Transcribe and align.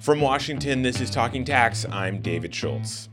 From 0.00 0.20
Washington, 0.20 0.82
this 0.82 1.00
is 1.00 1.10
Talking 1.10 1.44
Tax. 1.44 1.84
I'm 1.90 2.20
David 2.20 2.54
Schultz. 2.54 3.08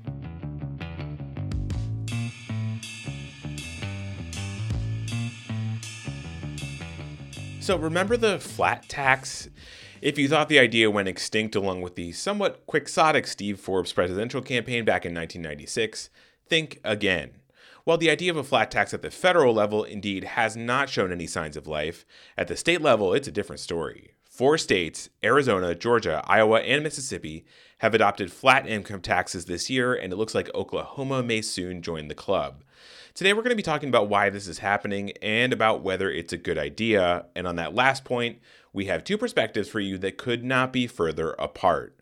So, 7.59 7.75
remember 7.75 8.15
the 8.17 8.37
flat 8.37 8.87
tax? 8.87 9.49
If 9.99 10.19
you 10.19 10.29
thought 10.29 10.47
the 10.47 10.59
idea 10.59 10.91
went 10.91 11.07
extinct 11.07 11.55
along 11.55 11.81
with 11.81 11.95
the 11.95 12.11
somewhat 12.11 12.63
quixotic 12.67 13.25
Steve 13.25 13.59
Forbes 13.59 13.91
presidential 13.91 14.43
campaign 14.43 14.85
back 14.85 15.05
in 15.05 15.15
1996, 15.15 16.11
think 16.47 16.79
again. 16.83 17.31
While 17.83 17.97
the 17.97 18.11
idea 18.11 18.29
of 18.29 18.37
a 18.37 18.43
flat 18.43 18.69
tax 18.69 18.93
at 18.93 19.01
the 19.01 19.09
federal 19.09 19.55
level 19.55 19.83
indeed 19.83 20.23
has 20.23 20.55
not 20.55 20.89
shown 20.89 21.11
any 21.11 21.25
signs 21.25 21.57
of 21.57 21.65
life, 21.65 22.05
at 22.37 22.47
the 22.47 22.55
state 22.55 22.81
level 22.81 23.11
it's 23.15 23.27
a 23.27 23.31
different 23.31 23.59
story. 23.59 24.14
Four 24.35 24.57
states, 24.57 25.09
Arizona, 25.23 25.73
Georgia, 25.73 26.21
Iowa, 26.25 26.59
and 26.59 26.83
Mississippi, 26.83 27.45
have 27.77 27.93
adopted 27.93 28.33
flat 28.33 28.67
income 28.67 28.99
taxes 28.99 29.45
this 29.45 29.69
year, 29.69 29.93
and 29.93 30.11
it 30.11 30.17
looks 30.17 30.35
like 30.35 30.53
Oklahoma 30.53 31.23
may 31.23 31.41
soon 31.41 31.81
join 31.81 32.09
the 32.09 32.15
club. 32.15 32.65
Today, 33.13 33.31
we're 33.31 33.43
going 33.43 33.51
to 33.51 33.55
be 33.55 33.63
talking 33.63 33.87
about 33.87 34.09
why 34.09 34.29
this 34.29 34.49
is 34.49 34.57
happening 34.57 35.11
and 35.21 35.53
about 35.53 35.83
whether 35.83 36.11
it's 36.11 36.33
a 36.33 36.37
good 36.37 36.57
idea. 36.57 37.27
And 37.33 37.47
on 37.47 37.55
that 37.55 37.75
last 37.75 38.03
point, 38.03 38.39
we 38.73 38.87
have 38.87 39.05
two 39.05 39.17
perspectives 39.17 39.69
for 39.69 39.79
you 39.79 39.97
that 39.99 40.17
could 40.17 40.43
not 40.43 40.73
be 40.73 40.85
further 40.85 41.31
apart. 41.39 41.94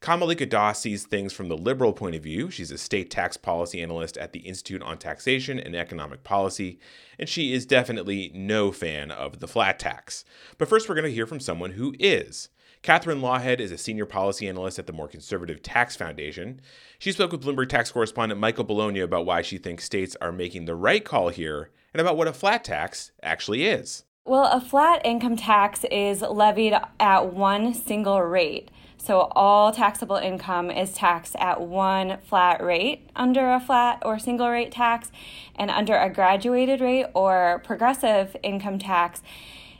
Kamolika 0.00 0.48
Das 0.48 0.80
sees 0.80 1.04
things 1.04 1.32
from 1.32 1.48
the 1.48 1.56
liberal 1.56 1.92
point 1.92 2.14
of 2.14 2.22
view. 2.22 2.50
She's 2.50 2.70
a 2.70 2.78
state 2.78 3.10
tax 3.10 3.36
policy 3.36 3.82
analyst 3.82 4.16
at 4.16 4.32
the 4.32 4.40
Institute 4.40 4.82
on 4.82 4.98
Taxation 4.98 5.58
and 5.58 5.74
Economic 5.74 6.24
Policy, 6.24 6.78
and 7.18 7.28
she 7.28 7.52
is 7.52 7.66
definitely 7.66 8.30
no 8.34 8.72
fan 8.72 9.10
of 9.10 9.40
the 9.40 9.48
flat 9.48 9.78
tax. 9.78 10.24
But 10.58 10.68
first, 10.68 10.88
we're 10.88 10.94
going 10.94 11.04
to 11.04 11.12
hear 11.12 11.26
from 11.26 11.40
someone 11.40 11.72
who 11.72 11.94
is. 11.98 12.48
Katherine 12.82 13.20
Loughead 13.20 13.60
is 13.60 13.72
a 13.72 13.78
senior 13.78 14.06
policy 14.06 14.48
analyst 14.48 14.78
at 14.78 14.86
the 14.86 14.92
more 14.92 15.06
conservative 15.08 15.62
Tax 15.62 15.96
Foundation. 15.96 16.62
She 16.98 17.12
spoke 17.12 17.30
with 17.30 17.44
Bloomberg 17.44 17.68
tax 17.68 17.92
correspondent 17.92 18.40
Michael 18.40 18.64
Bologna 18.64 19.00
about 19.00 19.26
why 19.26 19.42
she 19.42 19.58
thinks 19.58 19.84
states 19.84 20.16
are 20.22 20.32
making 20.32 20.64
the 20.64 20.74
right 20.74 21.04
call 21.04 21.28
here 21.28 21.70
and 21.92 22.00
about 22.00 22.16
what 22.16 22.28
a 22.28 22.32
flat 22.32 22.64
tax 22.64 23.12
actually 23.22 23.66
is. 23.66 24.04
Well, 24.24 24.44
a 24.44 24.60
flat 24.60 25.04
income 25.04 25.36
tax 25.36 25.84
is 25.90 26.22
levied 26.22 26.74
at 26.98 27.34
one 27.34 27.74
single 27.74 28.22
rate. 28.22 28.70
So 29.02 29.32
all 29.32 29.72
taxable 29.72 30.16
income 30.16 30.70
is 30.70 30.92
taxed 30.92 31.34
at 31.36 31.62
one 31.62 32.18
flat 32.18 32.62
rate 32.62 33.08
under 33.16 33.50
a 33.50 33.58
flat 33.58 34.02
or 34.04 34.18
single 34.18 34.50
rate 34.50 34.72
tax, 34.72 35.10
and 35.56 35.70
under 35.70 35.96
a 35.96 36.10
graduated 36.10 36.82
rate 36.82 37.06
or 37.14 37.62
progressive 37.64 38.36
income 38.42 38.78
tax, 38.78 39.22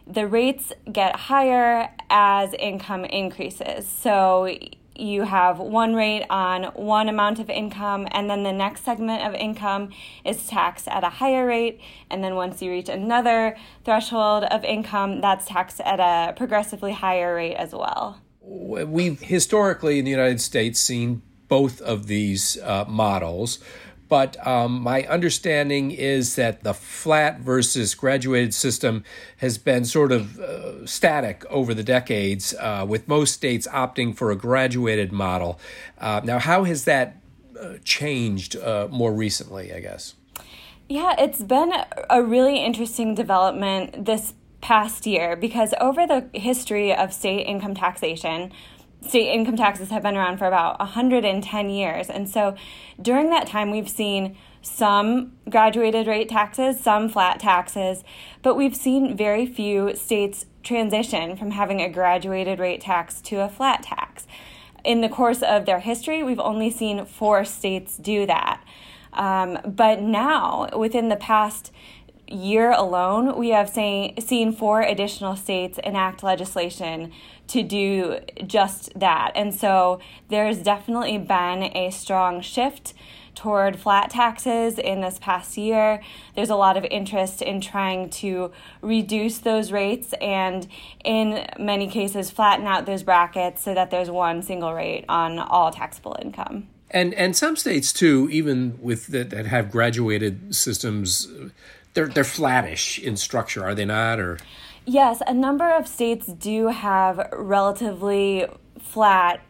the 0.06 0.26
rates 0.26 0.72
get 0.90 1.14
higher 1.14 1.90
as 2.08 2.54
income 2.54 3.04
increases. 3.04 3.86
So 3.86 4.56
you 4.96 5.22
have 5.22 5.58
one 5.58 5.94
rate 5.94 6.24
on 6.30 6.64
one 6.74 7.08
amount 7.10 7.38
of 7.40 7.50
income, 7.50 8.08
and 8.12 8.28
then 8.28 8.42
the 8.42 8.52
next 8.52 8.84
segment 8.84 9.22
of 9.26 9.34
income 9.34 9.90
is 10.24 10.46
taxed 10.46 10.88
at 10.88 11.04
a 11.04 11.10
higher 11.10 11.46
rate. 11.46 11.78
And 12.10 12.24
then 12.24 12.36
once 12.36 12.62
you 12.62 12.70
reach 12.70 12.88
another 12.88 13.56
threshold 13.84 14.44
of 14.44 14.64
income, 14.64 15.20
that's 15.20 15.44
taxed 15.44 15.80
at 15.80 16.00
a 16.00 16.32
progressively 16.32 16.92
higher 16.92 17.34
rate 17.34 17.56
as 17.56 17.74
well 17.74 18.18
we've 18.50 19.20
historically 19.20 19.98
in 19.98 20.04
the 20.04 20.10
United 20.10 20.40
States 20.40 20.80
seen 20.80 21.22
both 21.48 21.80
of 21.80 22.06
these 22.06 22.58
uh, 22.62 22.84
models. 22.88 23.58
But 24.08 24.44
um, 24.44 24.80
my 24.80 25.04
understanding 25.04 25.92
is 25.92 26.34
that 26.34 26.64
the 26.64 26.74
flat 26.74 27.40
versus 27.40 27.94
graduated 27.94 28.52
system 28.52 29.04
has 29.36 29.56
been 29.56 29.84
sort 29.84 30.10
of 30.10 30.40
uh, 30.40 30.84
static 30.84 31.44
over 31.48 31.74
the 31.74 31.84
decades, 31.84 32.52
uh, 32.58 32.84
with 32.88 33.06
most 33.06 33.34
states 33.34 33.68
opting 33.68 34.16
for 34.16 34.32
a 34.32 34.36
graduated 34.36 35.12
model. 35.12 35.60
Uh, 35.96 36.20
now, 36.24 36.40
how 36.40 36.64
has 36.64 36.86
that 36.86 37.18
uh, 37.60 37.74
changed 37.84 38.56
uh, 38.56 38.88
more 38.90 39.12
recently, 39.12 39.72
I 39.72 39.78
guess? 39.78 40.14
Yeah, 40.88 41.14
it's 41.16 41.42
been 41.42 41.72
a 42.10 42.20
really 42.20 42.64
interesting 42.64 43.14
development 43.14 44.06
this 44.06 44.34
past 44.60 45.06
year 45.06 45.36
because 45.36 45.74
over 45.80 46.06
the 46.06 46.28
history 46.32 46.94
of 46.94 47.12
state 47.12 47.44
income 47.46 47.74
taxation, 47.74 48.52
state 49.06 49.32
income 49.32 49.56
taxes 49.56 49.90
have 49.90 50.02
been 50.02 50.16
around 50.16 50.38
for 50.38 50.46
about 50.46 50.78
110 50.78 51.70
years. 51.70 52.10
And 52.10 52.28
so 52.28 52.54
during 53.00 53.30
that 53.30 53.46
time, 53.46 53.70
we've 53.70 53.88
seen 53.88 54.36
some 54.62 55.32
graduated 55.48 56.06
rate 56.06 56.28
taxes, 56.28 56.78
some 56.80 57.08
flat 57.08 57.40
taxes, 57.40 58.04
but 58.42 58.56
we've 58.56 58.76
seen 58.76 59.16
very 59.16 59.46
few 59.46 59.96
states 59.96 60.46
transition 60.62 61.36
from 61.36 61.52
having 61.52 61.80
a 61.80 61.88
graduated 61.88 62.58
rate 62.58 62.82
tax 62.82 63.20
to 63.22 63.36
a 63.36 63.48
flat 63.48 63.82
tax. 63.82 64.26
In 64.84 65.00
the 65.00 65.08
course 65.08 65.42
of 65.42 65.66
their 65.66 65.80
history, 65.80 66.22
we've 66.22 66.40
only 66.40 66.70
seen 66.70 67.04
four 67.06 67.44
states 67.44 67.96
do 67.96 68.26
that. 68.26 68.62
Um, 69.12 69.58
but 69.64 70.00
now, 70.00 70.68
within 70.76 71.08
the 71.08 71.16
past 71.16 71.72
year 72.30 72.70
alone, 72.70 73.36
we 73.36 73.50
have 73.50 73.68
say, 73.68 74.14
seen 74.18 74.52
four 74.52 74.82
additional 74.82 75.36
states 75.36 75.78
enact 75.82 76.22
legislation 76.22 77.12
to 77.48 77.62
do 77.62 78.20
just 78.46 78.98
that. 78.98 79.32
And 79.34 79.52
so 79.52 80.00
there's 80.28 80.58
definitely 80.58 81.18
been 81.18 81.64
a 81.76 81.90
strong 81.90 82.40
shift 82.40 82.94
toward 83.34 83.78
flat 83.78 84.10
taxes 84.10 84.78
in 84.78 85.00
this 85.00 85.18
past 85.18 85.56
year. 85.56 86.02
There's 86.34 86.50
a 86.50 86.56
lot 86.56 86.76
of 86.76 86.84
interest 86.84 87.42
in 87.42 87.60
trying 87.60 88.10
to 88.10 88.52
reduce 88.82 89.38
those 89.38 89.72
rates 89.72 90.12
and, 90.20 90.68
in 91.04 91.46
many 91.58 91.88
cases, 91.88 92.30
flatten 92.30 92.66
out 92.66 92.86
those 92.86 93.02
brackets 93.02 93.62
so 93.62 93.74
that 93.74 93.90
there's 93.90 94.10
one 94.10 94.42
single 94.42 94.74
rate 94.74 95.04
on 95.08 95.38
all 95.38 95.70
taxable 95.70 96.16
income. 96.20 96.68
And 96.92 97.14
and 97.14 97.36
some 97.36 97.54
states 97.56 97.92
too, 97.92 98.28
even 98.32 98.76
with 98.82 99.06
that, 99.08 99.30
that 99.30 99.46
have 99.46 99.70
graduated 99.70 100.54
systems, 100.54 101.28
they're 101.94 102.08
they're 102.08 102.24
flattish 102.24 102.98
in 102.98 103.16
structure, 103.16 103.64
are 103.64 103.74
they 103.74 103.84
not? 103.84 104.20
Or 104.20 104.38
yes, 104.86 105.22
a 105.26 105.34
number 105.34 105.70
of 105.70 105.86
states 105.86 106.26
do 106.26 106.68
have 106.68 107.28
relatively 107.32 108.46
flat 108.78 109.40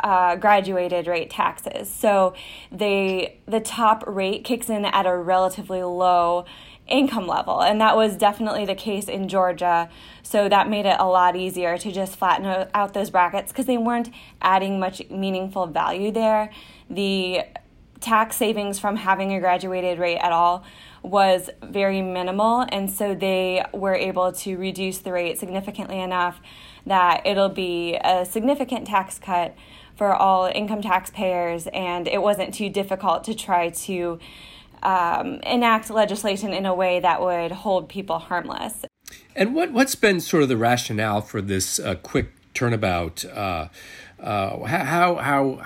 uh, 0.00 0.36
graduated 0.36 1.06
rate 1.06 1.30
taxes. 1.30 1.90
So 1.90 2.34
they 2.70 3.38
the 3.46 3.60
top 3.60 4.04
rate 4.06 4.44
kicks 4.44 4.68
in 4.68 4.84
at 4.84 5.06
a 5.06 5.16
relatively 5.16 5.82
low 5.82 6.44
income 6.86 7.26
level, 7.26 7.62
and 7.62 7.80
that 7.80 7.96
was 7.96 8.16
definitely 8.16 8.64
the 8.64 8.74
case 8.74 9.08
in 9.08 9.28
Georgia. 9.28 9.88
So 10.22 10.48
that 10.48 10.68
made 10.68 10.86
it 10.86 10.96
a 10.98 11.06
lot 11.06 11.34
easier 11.34 11.78
to 11.78 11.92
just 11.92 12.16
flatten 12.16 12.68
out 12.74 12.94
those 12.94 13.10
brackets 13.10 13.52
because 13.52 13.66
they 13.66 13.78
weren't 13.78 14.10
adding 14.42 14.78
much 14.78 15.02
meaningful 15.10 15.66
value 15.66 16.12
there. 16.12 16.50
The 16.90 17.42
tax 18.00 18.36
savings 18.36 18.78
from 18.78 18.96
having 18.96 19.32
a 19.32 19.40
graduated 19.40 19.98
rate 19.98 20.18
at 20.18 20.32
all 20.32 20.64
was 21.02 21.50
very 21.62 22.02
minimal, 22.02 22.66
and 22.70 22.90
so 22.90 23.14
they 23.14 23.64
were 23.72 23.94
able 23.94 24.32
to 24.32 24.56
reduce 24.56 24.98
the 24.98 25.12
rate 25.12 25.38
significantly 25.38 26.00
enough 26.00 26.40
that 26.84 27.26
it'll 27.26 27.48
be 27.48 27.96
a 28.04 28.24
significant 28.24 28.86
tax 28.86 29.18
cut 29.18 29.54
for 29.96 30.14
all 30.14 30.46
income 30.46 30.82
taxpayers, 30.82 31.66
and 31.68 32.06
it 32.08 32.20
wasn't 32.20 32.52
too 32.52 32.68
difficult 32.68 33.24
to 33.24 33.34
try 33.34 33.70
to 33.70 34.18
um, 34.82 35.40
enact 35.42 35.90
legislation 35.90 36.52
in 36.52 36.66
a 36.66 36.74
way 36.74 37.00
that 37.00 37.20
would 37.20 37.50
hold 37.50 37.88
people 37.88 38.18
harmless. 38.18 38.84
And 39.34 39.54
what, 39.54 39.72
what's 39.72 39.94
been 39.94 40.20
sort 40.20 40.42
of 40.42 40.48
the 40.48 40.56
rationale 40.56 41.20
for 41.20 41.40
this 41.40 41.78
uh, 41.78 41.94
quick 41.96 42.32
turnabout? 42.54 43.24
Uh, 43.24 43.68
uh, 44.20 44.64
how, 44.64 45.16
how, 45.16 45.62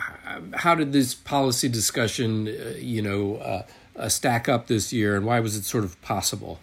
how 0.54 0.74
did 0.74 0.92
this 0.92 1.14
policy 1.14 1.68
discussion, 1.68 2.48
uh, 2.48 2.74
you 2.78 3.02
know, 3.02 3.36
uh, 3.36 3.62
uh, 3.96 4.08
stack 4.08 4.48
up 4.48 4.66
this 4.66 4.92
year, 4.92 5.16
and 5.16 5.26
why 5.26 5.40
was 5.40 5.56
it 5.56 5.64
sort 5.64 5.84
of 5.84 6.00
possible? 6.02 6.58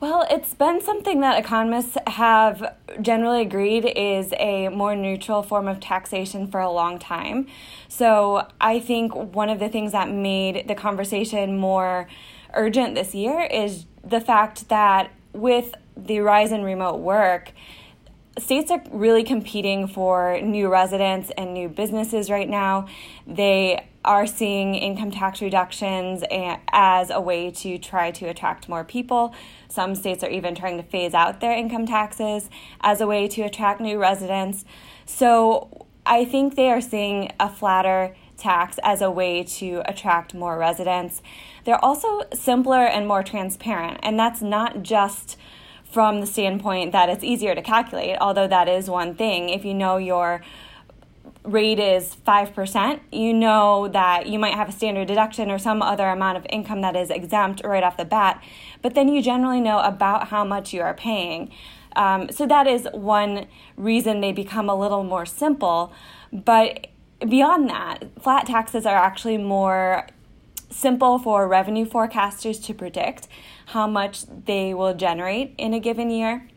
Well, 0.00 0.26
it's 0.30 0.54
been 0.54 0.80
something 0.80 1.20
that 1.20 1.38
economists 1.38 1.98
have 2.06 2.74
generally 3.02 3.42
agreed 3.42 3.84
is 3.84 4.32
a 4.38 4.68
more 4.68 4.96
neutral 4.96 5.42
form 5.42 5.68
of 5.68 5.78
taxation 5.78 6.46
for 6.46 6.58
a 6.58 6.70
long 6.70 6.98
time. 6.98 7.46
So 7.88 8.48
I 8.62 8.80
think 8.80 9.14
one 9.14 9.50
of 9.50 9.58
the 9.58 9.68
things 9.68 9.92
that 9.92 10.10
made 10.10 10.68
the 10.68 10.74
conversation 10.74 11.58
more 11.58 12.08
urgent 12.54 12.94
this 12.94 13.14
year 13.14 13.42
is 13.42 13.84
the 14.02 14.22
fact 14.22 14.70
that 14.70 15.10
with 15.34 15.74
the 15.96 16.20
rise 16.20 16.50
in 16.50 16.62
remote 16.62 17.00
work, 17.00 17.52
states 18.38 18.70
are 18.70 18.82
really 18.90 19.24
competing 19.24 19.86
for 19.86 20.40
new 20.40 20.68
residents 20.68 21.30
and 21.36 21.52
new 21.52 21.68
businesses 21.68 22.30
right 22.30 22.48
now. 22.48 22.86
They 23.26 23.86
are 24.04 24.26
seeing 24.26 24.74
income 24.74 25.10
tax 25.10 25.42
reductions 25.42 26.22
as 26.72 27.10
a 27.10 27.20
way 27.20 27.50
to 27.50 27.76
try 27.76 28.10
to 28.12 28.26
attract 28.26 28.68
more 28.68 28.84
people. 28.84 29.34
Some 29.68 29.94
states 29.94 30.24
are 30.24 30.30
even 30.30 30.54
trying 30.54 30.78
to 30.78 30.82
phase 30.82 31.12
out 31.12 31.40
their 31.40 31.52
income 31.52 31.86
taxes 31.86 32.48
as 32.80 33.00
a 33.00 33.06
way 33.06 33.28
to 33.28 33.42
attract 33.42 33.80
new 33.80 33.98
residents. 33.98 34.64
So 35.04 35.86
I 36.06 36.24
think 36.24 36.56
they 36.56 36.70
are 36.70 36.80
seeing 36.80 37.30
a 37.38 37.50
flatter 37.50 38.16
tax 38.38 38.78
as 38.82 39.02
a 39.02 39.10
way 39.10 39.44
to 39.44 39.82
attract 39.84 40.32
more 40.32 40.56
residents. 40.56 41.20
They're 41.64 41.84
also 41.84 42.22
simpler 42.32 42.86
and 42.86 43.06
more 43.06 43.22
transparent, 43.22 44.00
and 44.02 44.18
that's 44.18 44.40
not 44.40 44.82
just 44.82 45.36
from 45.92 46.20
the 46.20 46.26
standpoint 46.26 46.92
that 46.92 47.08
it's 47.08 47.24
easier 47.24 47.54
to 47.54 47.62
calculate, 47.62 48.16
although 48.20 48.46
that 48.46 48.68
is 48.68 48.88
one 48.88 49.14
thing. 49.14 49.48
If 49.48 49.64
you 49.64 49.74
know 49.74 49.96
your 49.96 50.42
rate 51.42 51.78
is 51.78 52.16
5%, 52.26 53.00
you 53.10 53.32
know 53.32 53.88
that 53.88 54.26
you 54.26 54.38
might 54.38 54.54
have 54.54 54.68
a 54.68 54.72
standard 54.72 55.08
deduction 55.08 55.50
or 55.50 55.58
some 55.58 55.82
other 55.82 56.06
amount 56.08 56.36
of 56.36 56.46
income 56.50 56.82
that 56.82 56.94
is 56.94 57.10
exempt 57.10 57.62
right 57.64 57.82
off 57.82 57.96
the 57.96 58.04
bat, 58.04 58.42
but 58.82 58.94
then 58.94 59.08
you 59.08 59.22
generally 59.22 59.60
know 59.60 59.80
about 59.80 60.28
how 60.28 60.44
much 60.44 60.72
you 60.72 60.82
are 60.82 60.94
paying. 60.94 61.50
Um, 61.96 62.30
so 62.30 62.46
that 62.46 62.66
is 62.66 62.86
one 62.92 63.46
reason 63.76 64.20
they 64.20 64.32
become 64.32 64.68
a 64.68 64.74
little 64.76 65.02
more 65.02 65.26
simple. 65.26 65.92
But 66.32 66.88
beyond 67.18 67.68
that, 67.70 68.04
flat 68.20 68.46
taxes 68.46 68.86
are 68.86 68.96
actually 68.96 69.38
more 69.38 70.06
simple 70.70 71.18
for 71.18 71.48
revenue 71.48 71.84
forecasters 71.84 72.62
to 72.64 72.74
predict 72.74 73.26
how 73.70 73.86
much 73.86 74.24
they 74.46 74.74
will 74.74 74.94
generate 74.94 75.54
in 75.56 75.72
a 75.74 75.80
given 75.80 76.10
year. 76.10 76.48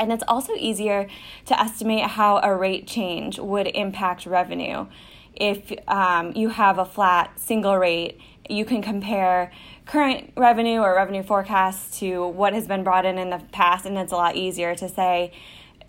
And 0.00 0.12
it's 0.12 0.24
also 0.26 0.54
easier 0.54 1.08
to 1.46 1.60
estimate 1.60 2.04
how 2.04 2.40
a 2.42 2.54
rate 2.54 2.86
change 2.86 3.38
would 3.38 3.66
impact 3.66 4.26
revenue. 4.26 4.86
If 5.34 5.72
um, 5.88 6.32
you 6.34 6.48
have 6.48 6.78
a 6.78 6.84
flat 6.84 7.38
single 7.38 7.76
rate, 7.76 8.18
you 8.48 8.64
can 8.64 8.82
compare 8.82 9.52
current 9.86 10.32
revenue 10.36 10.78
or 10.80 10.94
revenue 10.94 11.22
forecasts 11.22 11.98
to 11.98 12.26
what 12.28 12.54
has 12.54 12.66
been 12.66 12.82
brought 12.82 13.04
in 13.04 13.18
in 13.18 13.30
the 13.30 13.42
past, 13.52 13.84
and 13.84 13.96
it's 13.98 14.12
a 14.12 14.16
lot 14.16 14.36
easier 14.36 14.74
to 14.74 14.88
say 14.88 15.32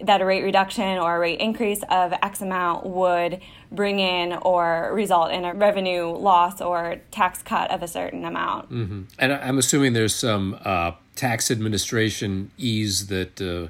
that 0.01 0.21
a 0.21 0.25
rate 0.25 0.44
reduction 0.44 0.98
or 0.98 1.16
a 1.16 1.19
rate 1.19 1.39
increase 1.39 1.81
of 1.89 2.13
X 2.21 2.42
amount 2.42 2.86
would 2.86 3.39
bring 3.75 4.00
in 4.00 4.33
or 4.33 4.92
result 4.94 5.31
in 5.31 5.45
a 5.45 5.54
revenue 5.54 6.07
loss 6.07 6.62
or 6.62 6.98
tax 7.12 7.42
cut 7.42 7.72
of 7.72 7.83
a 7.83 7.88
certain 7.88 8.25
amount. 8.25 8.72
Mm-hmm. 8.72 9.01
And 9.19 9.33
I'm 9.33 9.57
assuming 9.57 9.94
there's 9.94 10.16
some 10.16 10.57
uh, 10.63 10.92
tax 11.16 11.51
administration 11.51 12.51
ease 12.57 13.07
that 13.07 13.42
uh, 13.42 13.69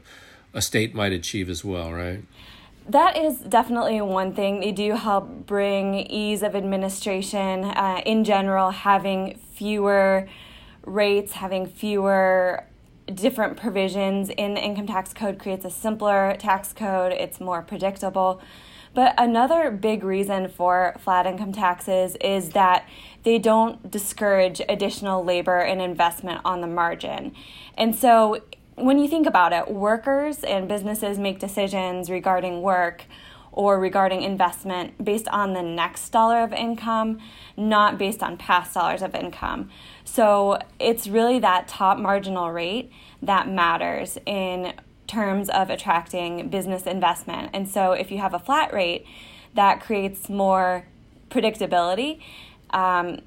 a 0.54 0.62
state 0.62 0.96
might 0.96 1.12
achieve 1.12 1.50
as 1.50 1.66
well, 1.66 1.92
right? 1.92 2.24
That 2.88 3.18
is 3.18 3.40
definitely 3.40 4.00
one 4.02 4.34
thing. 4.34 4.60
They 4.60 4.72
do 4.72 4.94
help 4.94 5.48
bring 5.48 5.96
ease 5.96 6.44
of 6.44 6.56
administration 6.56 7.66
uh, 7.66 8.02
in 8.06 8.24
general, 8.24 8.70
having 8.70 9.40
fewer 9.56 10.28
rates, 10.86 11.34
having 11.34 11.66
fewer 11.66 12.68
different 13.14 13.58
provisions 13.58 14.30
in 14.30 14.56
the 14.56 14.62
income 14.62 14.88
tax 14.88 15.14
code 15.14 15.38
creates 15.38 15.66
a 15.66 15.70
simpler 15.70 16.36
tax 16.40 16.74
code, 16.74 17.12
it's 17.12 17.40
more 17.40 17.62
predictable. 17.62 18.42
But 18.96 19.14
another 19.18 19.72
big 19.72 20.06
reason 20.06 20.48
for 20.48 20.96
flat 21.00 21.28
income 21.28 21.52
taxes 21.52 22.16
is 22.22 22.52
that 22.52 22.88
they 23.24 23.38
don't 23.38 23.92
discourage 23.92 24.62
additional 24.70 25.24
labor 25.24 25.60
and 25.60 25.82
investment 25.82 26.40
on 26.46 26.62
the 26.62 26.68
margin. 26.68 27.34
And 27.78 27.94
so 27.94 28.42
when 28.76 28.98
you 28.98 29.10
think 29.10 29.28
about 29.28 29.52
it, 29.52 29.70
workers 29.70 30.46
and 30.46 30.70
businesses 30.70 31.20
make 31.20 31.40
decisions 31.40 32.10
regarding 32.10 32.62
work 32.62 33.04
or 33.52 33.80
regarding 33.80 34.22
investment 34.22 35.04
based 35.04 35.28
on 35.28 35.52
the 35.52 35.62
next 35.62 36.10
dollar 36.10 36.42
of 36.42 36.54
income, 36.54 37.20
not 37.58 37.98
based 37.98 38.24
on 38.24 38.38
past 38.38 38.74
dollars 38.74 39.02
of 39.02 39.14
income. 39.14 39.70
So 40.06 40.58
it's 40.80 41.08
really 41.08 41.40
that 41.40 41.68
top 41.68 41.98
marginal 41.98 42.52
rate 42.52 42.92
that 43.22 43.50
matters 43.50 44.18
in 44.26 44.74
terms 45.08 45.50
of 45.50 45.70
attracting 45.70 46.50
business 46.50 46.84
investment. 46.84 47.52
And 47.54 47.68
so 47.70 47.92
if 47.92 48.12
you 48.12 48.18
have 48.18 48.34
a 48.34 48.40
flat 48.40 48.74
rate, 48.74 49.06
that 49.54 49.82
creates 49.82 50.30
more 50.30 50.86
predictability. 51.30 52.20
Um, 52.72 53.20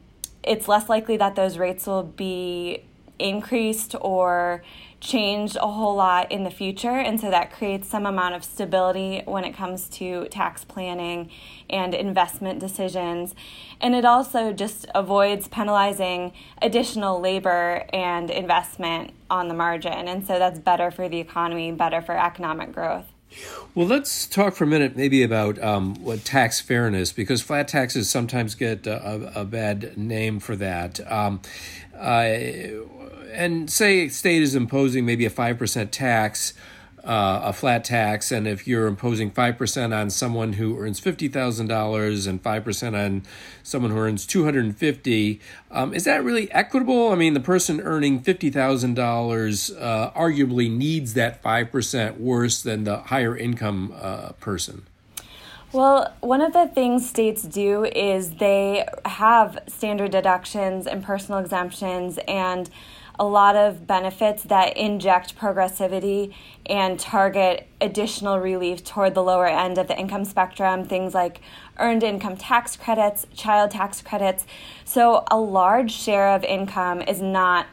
it's 0.43 0.69
less 0.69 0.89
likely 0.89 1.17
that 1.17 1.35
those 1.35 1.59
rates 1.59 1.87
will 1.87 2.03
be 2.03 2.83
increased 3.19 3.95
or 4.01 4.63
change 5.01 5.55
a 5.57 5.61
whole 5.61 5.95
lot 5.95 6.31
in 6.33 6.45
the 6.45 6.51
future. 6.51 6.99
And 6.99 7.21
so 7.21 7.31
that 7.31 7.53
creates 7.53 7.89
some 7.89 8.07
amount 8.07 8.35
of 8.35 8.45
stability 8.45 9.23
when 9.25 9.45
it 9.45 9.53
comes 9.55 9.89
to 9.91 10.27
tax 10.29 10.65
planning 10.65 11.31
and 11.71 11.95
investment 11.95 12.59
decisions. 12.59 13.35
And 13.81 13.95
it 13.95 14.05
also 14.05 14.53
just 14.53 14.87
avoids 14.95 15.49
penalizing 15.49 16.33
additional 16.61 17.21
labor 17.21 17.85
and 17.93 18.31
investment 18.31 19.13
on 19.31 19.49
the 19.49 19.55
margin. 19.55 20.09
And 20.09 20.27
so 20.27 20.39
that's 20.39 20.59
better 20.59 20.91
for 20.91 21.09
the 21.09 21.19
economy, 21.19 21.71
better 21.73 22.03
for 22.03 22.19
economic 22.19 22.73
growth. 22.73 23.07
Well, 23.75 23.87
let's 23.87 24.27
talk 24.27 24.55
for 24.55 24.65
a 24.65 24.67
minute 24.67 24.97
maybe 24.97 25.23
about 25.23 25.63
um, 25.63 25.95
what 26.03 26.25
tax 26.25 26.61
fairness, 26.61 27.13
because 27.13 27.43
flat 27.43 27.69
taxes 27.69 28.11
sometimes 28.11 28.55
get 28.55 28.87
a, 28.87 29.41
a 29.41 29.45
bad 29.45 29.97
name 29.97 30.41
for 30.41 30.57
that. 30.57 31.01
Um, 31.11 31.41
uh, 31.97 32.35
and 33.33 33.71
say 33.71 34.07
a 34.07 34.09
state 34.09 34.43
is 34.43 34.55
imposing 34.55 35.05
maybe 35.05 35.27
a 35.27 35.31
5% 35.31 35.91
tax, 35.91 36.55
uh, 37.05 37.41
a 37.45 37.53
flat 37.53 37.85
tax, 37.85 38.31
and 38.31 38.47
if 38.47 38.67
you're 38.67 38.87
imposing 38.87 39.31
5% 39.31 39.97
on 39.97 40.11
someone 40.11 40.55
who 40.55 40.79
earns 40.79 41.01
$50,000 41.01 42.29
and 42.29 42.43
5% 42.43 43.07
on 43.07 43.23
someone 43.63 43.91
who 43.91 43.99
earns 43.99 44.27
250 44.27 45.41
um, 45.71 45.93
is 45.95 46.05
that 46.05 46.25
really 46.25 46.51
equitable? 46.53 47.13
I 47.13 47.15
mean, 47.15 47.35
the 47.35 47.41
person 47.41 47.81
earning 47.81 48.23
$50,000 48.23 49.83
uh, 49.83 50.11
arguably 50.13 50.71
needs 50.71 51.15
that 51.15 51.43
5% 51.43 52.19
worse 52.19 52.63
than 52.63 52.85
the 52.85 52.99
higher 52.99 53.37
income 53.37 53.95
uh, 54.01 54.33
person. 54.33 54.87
Well, 55.71 56.15
one 56.21 56.41
of 56.41 56.55
the 56.55 56.67
things 56.67 57.09
states 57.09 57.43
do 57.43 57.85
is 57.85 58.37
they 58.37 58.87
have 59.05 59.59
standard 59.69 60.13
deductions 60.13 60.87
and 60.87 61.05
personal 61.05 61.41
exemptions 61.41 62.19
and 62.27 62.71
a 63.19 63.25
lot 63.25 63.57
of 63.57 63.87
benefits 63.87 64.45
that 64.45 64.77
inject 64.77 65.37
progressivity 65.37 66.33
and 66.67 66.99
target 67.01 67.67
additional 67.81 68.39
relief 68.39 68.85
toward 68.85 69.15
the 69.15 69.23
lower 69.23 69.47
end 69.47 69.79
of 69.79 69.89
the 69.89 69.99
income 69.99 70.25
spectrum, 70.25 70.85
things 70.85 71.15
like 71.15 71.41
earned 71.79 72.03
income 72.03 72.37
tax 72.37 72.77
credits, 72.77 73.27
child 73.35 73.71
tax 73.71 74.01
credits. 74.03 74.47
So, 74.85 75.25
a 75.31 75.39
large 75.39 75.91
share 75.91 76.29
of 76.29 76.45
income 76.45 77.03
is 77.03 77.21
not 77.21 77.67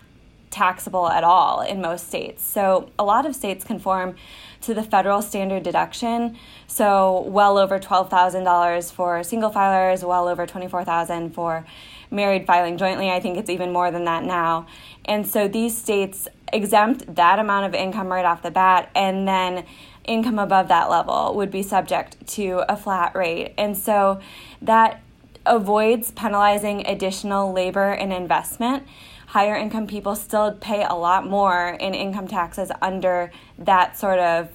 taxable 0.50 1.10
at 1.10 1.24
all 1.24 1.62
in 1.62 1.82
most 1.82 2.08
states. 2.08 2.44
So, 2.44 2.90
a 2.98 3.04
lot 3.04 3.26
of 3.26 3.36
states 3.36 3.64
conform 3.64 4.16
to 4.62 4.74
the 4.74 4.84
federal 4.84 5.22
standard 5.22 5.64
deduction. 5.64 6.38
So, 6.66 7.22
well 7.28 7.58
over 7.58 7.80
$12,000 7.80 8.92
for 8.92 9.24
single 9.24 9.52
filers, 9.52 10.04
well 10.08 10.28
over 10.28 10.48
24,000 10.48 11.32
for 11.32 11.66
married 12.12 12.46
filing 12.46 12.78
jointly. 12.78 13.10
I 13.10 13.20
think 13.20 13.38
it's 13.38 13.50
even 13.50 13.72
more 13.72 13.92
than 13.92 14.06
that 14.06 14.24
now. 14.24 14.68
And 15.06 15.28
so 15.28 15.48
these 15.48 15.78
states 15.78 16.28
exempt 16.52 17.16
that 17.16 17.40
amount 17.40 17.66
of 17.66 17.74
income 17.74 18.08
right 18.08 18.26
off 18.26 18.42
the 18.42 18.52
bat, 18.52 18.90
and 18.96 19.28
then 19.28 19.66
income 20.06 20.40
above 20.40 20.68
that 20.68 20.90
level 20.90 21.34
would 21.36 21.52
be 21.52 21.64
subject 21.64 22.26
to 22.28 22.64
a 22.70 22.78
flat 22.78 23.16
rate. 23.16 23.54
And 23.58 23.78
so 23.78 24.20
that 24.62 25.02
avoids 25.46 26.12
penalizing 26.12 26.86
additional 26.88 27.52
labor 27.52 27.92
and 27.92 28.14
investment. 28.14 28.84
Higher 29.28 29.56
income 29.56 29.88
people 29.88 30.16
still 30.16 30.54
pay 30.54 30.84
a 30.84 30.94
lot 30.94 31.28
more 31.28 31.70
in 31.80 31.94
income 31.94 32.28
taxes 32.28 32.72
under 32.82 33.32
that 33.58 33.98
sort 33.98 34.20
of 34.20 34.50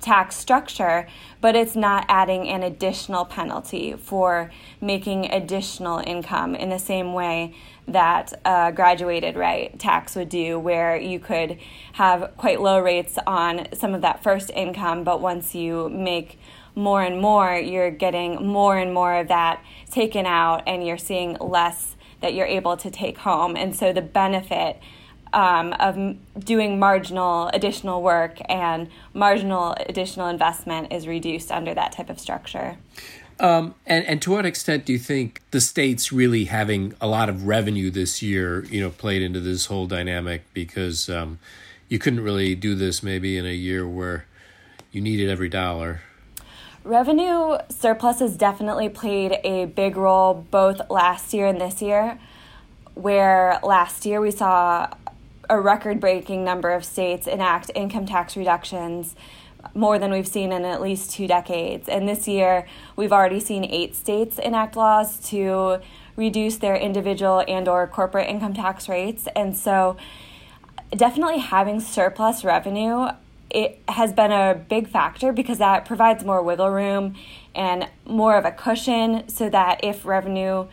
tax 0.00 0.36
structure, 0.36 1.06
but 1.40 1.54
it's 1.54 1.76
not 1.76 2.04
adding 2.08 2.48
an 2.48 2.62
additional 2.62 3.24
penalty 3.24 3.94
for 3.94 4.50
making 4.80 5.30
additional 5.30 5.98
income 5.98 6.54
in 6.54 6.70
the 6.70 6.78
same 6.78 7.12
way 7.12 7.54
that 7.88 8.32
a 8.44 8.72
graduated 8.72 9.36
rate 9.36 9.78
tax 9.78 10.14
would 10.14 10.28
do, 10.28 10.58
where 10.58 10.96
you 10.96 11.18
could 11.18 11.58
have 11.94 12.32
quite 12.36 12.60
low 12.60 12.78
rates 12.78 13.18
on 13.26 13.66
some 13.74 13.94
of 13.94 14.02
that 14.02 14.22
first 14.22 14.50
income, 14.50 15.04
but 15.04 15.20
once 15.20 15.54
you 15.54 15.88
make 15.88 16.38
more 16.74 17.02
and 17.02 17.20
more, 17.20 17.58
you're 17.58 17.90
getting 17.90 18.46
more 18.46 18.78
and 18.78 18.94
more 18.94 19.16
of 19.16 19.28
that 19.28 19.62
taken 19.90 20.24
out, 20.26 20.62
and 20.66 20.86
you're 20.86 20.96
seeing 20.96 21.36
less 21.38 21.96
that 22.20 22.34
you're 22.34 22.46
able 22.46 22.76
to 22.76 22.90
take 22.90 23.18
home. 23.18 23.56
And 23.56 23.74
so 23.74 23.92
the 23.92 24.00
benefit 24.00 24.80
um, 25.32 25.74
of 25.80 26.16
doing 26.44 26.78
marginal 26.78 27.48
additional 27.48 28.02
work 28.02 28.38
and 28.48 28.88
marginal 29.14 29.74
additional 29.88 30.28
investment 30.28 30.92
is 30.92 31.06
reduced 31.06 31.50
under 31.50 31.74
that 31.74 31.92
type 31.92 32.10
of 32.10 32.18
structure. 32.18 32.76
Um, 33.40 33.74
and, 33.86 34.04
and 34.06 34.22
to 34.22 34.30
what 34.30 34.46
extent 34.46 34.84
do 34.84 34.92
you 34.92 34.98
think 34.98 35.40
the 35.50 35.60
states 35.60 36.12
really 36.12 36.44
having 36.44 36.94
a 37.00 37.08
lot 37.08 37.28
of 37.28 37.46
revenue 37.46 37.90
this 37.90 38.22
year, 38.22 38.64
you 38.66 38.80
know, 38.80 38.90
played 38.90 39.22
into 39.22 39.40
this 39.40 39.66
whole 39.66 39.86
dynamic 39.86 40.42
because 40.54 41.08
um, 41.08 41.38
you 41.88 41.98
couldn't 41.98 42.20
really 42.20 42.54
do 42.54 42.74
this 42.74 43.02
maybe 43.02 43.36
in 43.36 43.44
a 43.44 43.54
year 43.54 43.86
where 43.86 44.26
you 44.92 45.00
needed 45.00 45.28
every 45.28 45.48
dollar? 45.48 46.02
Revenue 46.84 47.58
surplus 47.68 48.20
has 48.20 48.36
definitely 48.36 48.88
played 48.88 49.38
a 49.44 49.66
big 49.66 49.96
role 49.96 50.46
both 50.50 50.80
last 50.90 51.32
year 51.32 51.46
and 51.46 51.60
this 51.60 51.80
year, 51.80 52.18
where 52.94 53.58
last 53.62 54.04
year 54.04 54.20
we 54.20 54.30
saw 54.30 54.88
a 55.52 55.60
record 55.60 56.00
breaking 56.00 56.44
number 56.44 56.70
of 56.70 56.82
states 56.82 57.26
enact 57.26 57.70
income 57.74 58.06
tax 58.06 58.38
reductions 58.38 59.14
more 59.74 59.98
than 59.98 60.10
we've 60.10 60.26
seen 60.26 60.50
in 60.50 60.64
at 60.64 60.80
least 60.80 61.10
two 61.10 61.26
decades. 61.26 61.90
And 61.90 62.08
this 62.08 62.26
year, 62.26 62.66
we've 62.96 63.12
already 63.12 63.38
seen 63.38 63.62
eight 63.66 63.94
states 63.94 64.38
enact 64.38 64.76
laws 64.76 65.18
to 65.28 65.80
reduce 66.16 66.56
their 66.56 66.74
individual 66.74 67.44
and 67.46 67.68
or 67.68 67.86
corporate 67.86 68.30
income 68.30 68.54
tax 68.54 68.88
rates. 68.88 69.28
And 69.36 69.54
so 69.54 69.98
definitely 70.96 71.38
having 71.38 71.80
surplus 71.80 72.44
revenue 72.44 73.08
it 73.50 73.82
has 73.86 74.14
been 74.14 74.32
a 74.32 74.54
big 74.54 74.88
factor 74.88 75.30
because 75.30 75.58
that 75.58 75.84
provides 75.84 76.24
more 76.24 76.42
wiggle 76.42 76.70
room 76.70 77.14
and 77.54 77.86
more 78.06 78.38
of 78.38 78.46
a 78.46 78.50
cushion 78.50 79.28
so 79.28 79.50
that 79.50 79.84
if 79.84 80.06
revenue, 80.06 80.66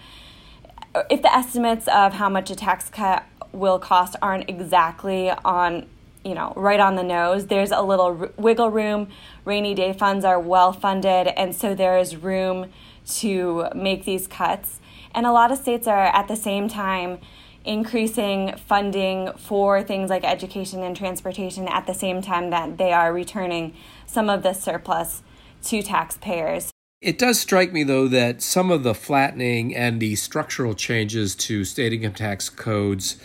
if 1.09 1.21
the 1.21 1.33
estimates 1.33 1.89
of 1.89 2.13
how 2.13 2.29
much 2.29 2.49
a 2.49 2.55
tax 2.55 2.89
cut 2.89 3.25
will 3.51 3.79
cost 3.79 4.15
aren't 4.21 4.49
exactly 4.49 5.29
on 5.29 5.87
you 6.23 6.35
know 6.35 6.53
right 6.55 6.79
on 6.79 6.95
the 6.95 7.03
nose. 7.03 7.47
There's 7.47 7.71
a 7.71 7.81
little 7.81 8.17
r- 8.21 8.31
wiggle 8.37 8.71
room. 8.71 9.09
Rainy 9.45 9.73
day 9.73 9.93
funds 9.93 10.25
are 10.25 10.39
well 10.39 10.73
funded 10.73 11.27
and 11.27 11.55
so 11.55 11.73
there 11.73 11.97
is 11.97 12.15
room 12.15 12.71
to 13.19 13.67
make 13.73 14.05
these 14.05 14.27
cuts. 14.27 14.79
And 15.13 15.25
a 15.25 15.31
lot 15.31 15.51
of 15.51 15.57
states 15.57 15.87
are 15.87 16.05
at 16.05 16.27
the 16.27 16.35
same 16.35 16.67
time 16.67 17.19
increasing 17.65 18.55
funding 18.57 19.31
for 19.37 19.83
things 19.83 20.09
like 20.09 20.23
education 20.23 20.81
and 20.81 20.95
transportation 20.95 21.67
at 21.67 21.85
the 21.87 21.93
same 21.93 22.21
time 22.21 22.49
that 22.49 22.77
they 22.77 22.93
are 22.93 23.13
returning 23.13 23.73
some 24.05 24.29
of 24.29 24.43
the 24.43 24.53
surplus 24.53 25.23
to 25.63 25.81
taxpayers. 25.81 26.71
It 27.01 27.17
does 27.17 27.39
strike 27.39 27.71
me, 27.71 27.83
though, 27.83 28.09
that 28.09 28.41
some 28.41 28.69
of 28.69 28.83
the 28.83 28.93
flattening 28.93 29.73
and 29.73 30.01
the 30.01 30.17
structural 30.17 30.73
changes 30.73 31.33
to 31.35 31.63
state 31.63 31.93
income 31.93 32.13
tax 32.13 32.49
codes 32.49 33.15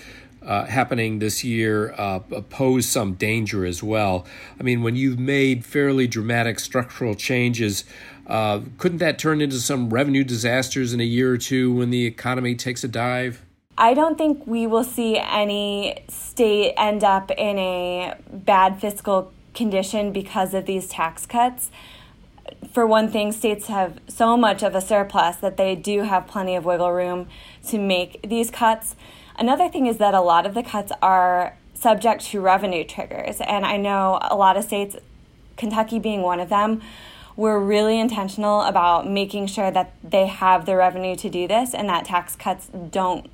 uh, 0.47 0.67
happening 0.67 1.19
this 1.19 1.43
year 1.43 1.93
uh, 1.99 2.21
pose 2.21 2.87
some 2.87 3.15
danger 3.15 3.67
as 3.67 3.83
well. 3.83 4.27
I 4.61 4.63
mean, 4.63 4.85
when 4.85 4.95
you've 4.95 5.19
made 5.19 5.65
fairly 5.65 6.07
dramatic 6.07 6.61
structural 6.61 7.17
changes, 7.17 7.85
uh, 8.29 8.61
couldn't 8.79 8.99
that 8.99 9.19
turn 9.19 9.41
into 9.41 9.57
some 9.57 9.91
revenue 9.91 10.23
disasters 10.23 10.93
in 10.93 11.01
a 11.01 11.05
year 11.05 11.33
or 11.33 11.39
two 11.39 11.75
when 11.75 11.91
the 11.91 12.07
economy 12.07 12.55
takes 12.55 12.85
a 12.85 12.89
dive? 12.89 13.43
I 13.77 13.93
don't 13.93 14.17
think 14.17 14.47
we 14.47 14.69
will 14.69 14.85
see 14.85 15.19
any 15.19 16.05
state 16.07 16.75
end 16.77 17.03
up 17.03 17.33
in 17.33 17.59
a 17.59 18.15
bad 18.31 18.81
fiscal 18.81 19.33
condition 19.53 20.13
because 20.13 20.55
of 20.55 20.67
these 20.67 20.87
tax 20.87 21.27
cuts. 21.27 21.73
For 22.75 22.89
one 22.89 23.09
thing, 23.09 23.31
states 23.31 23.69
have 23.69 24.01
so 24.09 24.37
much 24.37 24.65
of 24.65 24.75
a 24.75 24.81
surplus 24.81 25.37
that 25.37 25.57
they 25.57 25.77
do 25.77 26.03
have 26.03 26.27
plenty 26.27 26.57
of 26.57 26.65
wiggle 26.65 26.91
room 26.91 27.29
to 27.69 27.79
make 27.79 28.29
these 28.29 28.51
cuts. 28.51 28.97
Another 29.39 29.69
thing 29.69 29.87
is 29.87 29.99
that 29.99 30.13
a 30.13 30.21
lot 30.21 30.45
of 30.45 30.55
the 30.55 30.63
cuts 30.65 30.91
are 31.01 31.57
subject 31.75 32.25
to 32.27 32.41
revenue 32.41 32.83
triggers. 32.83 33.41
And 33.41 33.65
I 33.65 33.77
know 33.77 34.19
a 34.23 34.35
lot 34.35 34.57
of 34.57 34.65
states, 34.65 34.97
Kentucky 35.57 36.01
being 36.01 36.23
one 36.23 36.41
of 36.41 36.49
them, 36.49 36.83
were 37.37 37.61
really 37.61 38.01
intentional 38.01 38.63
about 38.63 39.09
making 39.09 39.47
sure 39.47 39.71
that 39.71 39.95
they 40.03 40.27
have 40.27 40.67
the 40.67 40.75
revenue 40.75 41.15
to 41.15 41.31
do 41.31 41.47
this 41.47 41.75
and 41.75 41.89
that 41.89 42.07
tax 42.07 42.35
cuts 42.35 42.67
don't 42.91 43.31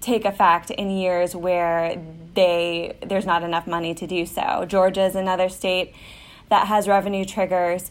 take 0.00 0.24
effect 0.24 0.70
in 0.70 0.88
years 0.88 1.36
where 1.36 2.02
they 2.32 2.96
there's 3.06 3.26
not 3.26 3.42
enough 3.42 3.66
money 3.66 3.94
to 3.94 4.06
do 4.06 4.24
so. 4.24 4.64
Georgia 4.66 5.04
is 5.04 5.14
another 5.14 5.50
state 5.50 5.92
that 6.48 6.66
has 6.68 6.88
revenue 6.88 7.26
triggers. 7.26 7.90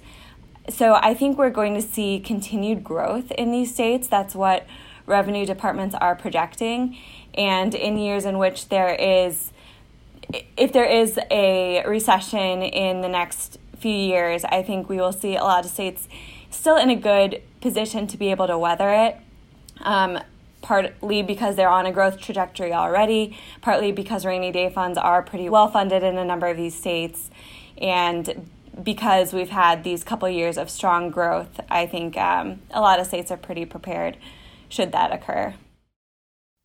So 0.69 0.93
I 0.93 1.13
think 1.13 1.37
we're 1.37 1.49
going 1.49 1.73
to 1.75 1.81
see 1.81 2.19
continued 2.19 2.83
growth 2.83 3.31
in 3.31 3.51
these 3.51 3.73
states. 3.73 4.07
That's 4.07 4.35
what 4.35 4.67
revenue 5.05 5.45
departments 5.45 5.95
are 5.95 6.15
projecting. 6.15 6.97
And 7.33 7.73
in 7.73 7.97
years 7.97 8.25
in 8.25 8.37
which 8.37 8.69
there 8.69 8.93
is 8.93 9.51
if 10.55 10.71
there 10.73 10.85
is 10.85 11.19
a 11.31 11.83
recession 11.87 12.61
in 12.61 13.01
the 13.01 13.09
next 13.09 13.57
few 13.79 13.95
years, 13.95 14.45
I 14.45 14.61
think 14.61 14.87
we 14.87 14.97
will 14.97 15.11
see 15.11 15.35
a 15.35 15.43
lot 15.43 15.65
of 15.65 15.71
states 15.71 16.07
still 16.51 16.77
in 16.77 16.89
a 16.91 16.95
good 16.95 17.41
position 17.61 18.05
to 18.07 18.17
be 18.17 18.29
able 18.29 18.45
to 18.47 18.57
weather 18.57 18.91
it. 18.91 19.17
Um, 19.81 20.19
partly 20.61 21.23
because 21.23 21.55
they're 21.55 21.69
on 21.69 21.85
a 21.85 21.91
growth 21.91 22.19
trajectory 22.19 22.73
already, 22.73 23.37
partly 23.61 23.91
because 23.91 24.25
rainy 24.25 24.51
day 24.51 24.69
funds 24.69 24.97
are 24.97 25.23
pretty 25.23 25.49
well 25.49 25.69
funded 25.69 26.03
in 26.03 26.17
a 26.17 26.25
number 26.25 26.47
of 26.47 26.57
these 26.57 26.75
states, 26.75 27.29
and 27.77 28.49
because 28.83 29.33
we've 29.33 29.49
had 29.49 29.83
these 29.83 30.03
couple 30.03 30.29
years 30.29 30.57
of 30.57 30.69
strong 30.69 31.09
growth, 31.09 31.59
I 31.69 31.85
think 31.85 32.17
um, 32.17 32.61
a 32.71 32.81
lot 32.81 32.99
of 32.99 33.07
states 33.07 33.31
are 33.31 33.37
pretty 33.37 33.65
prepared 33.65 34.17
should 34.69 34.91
that 34.91 35.11
occur. 35.11 35.55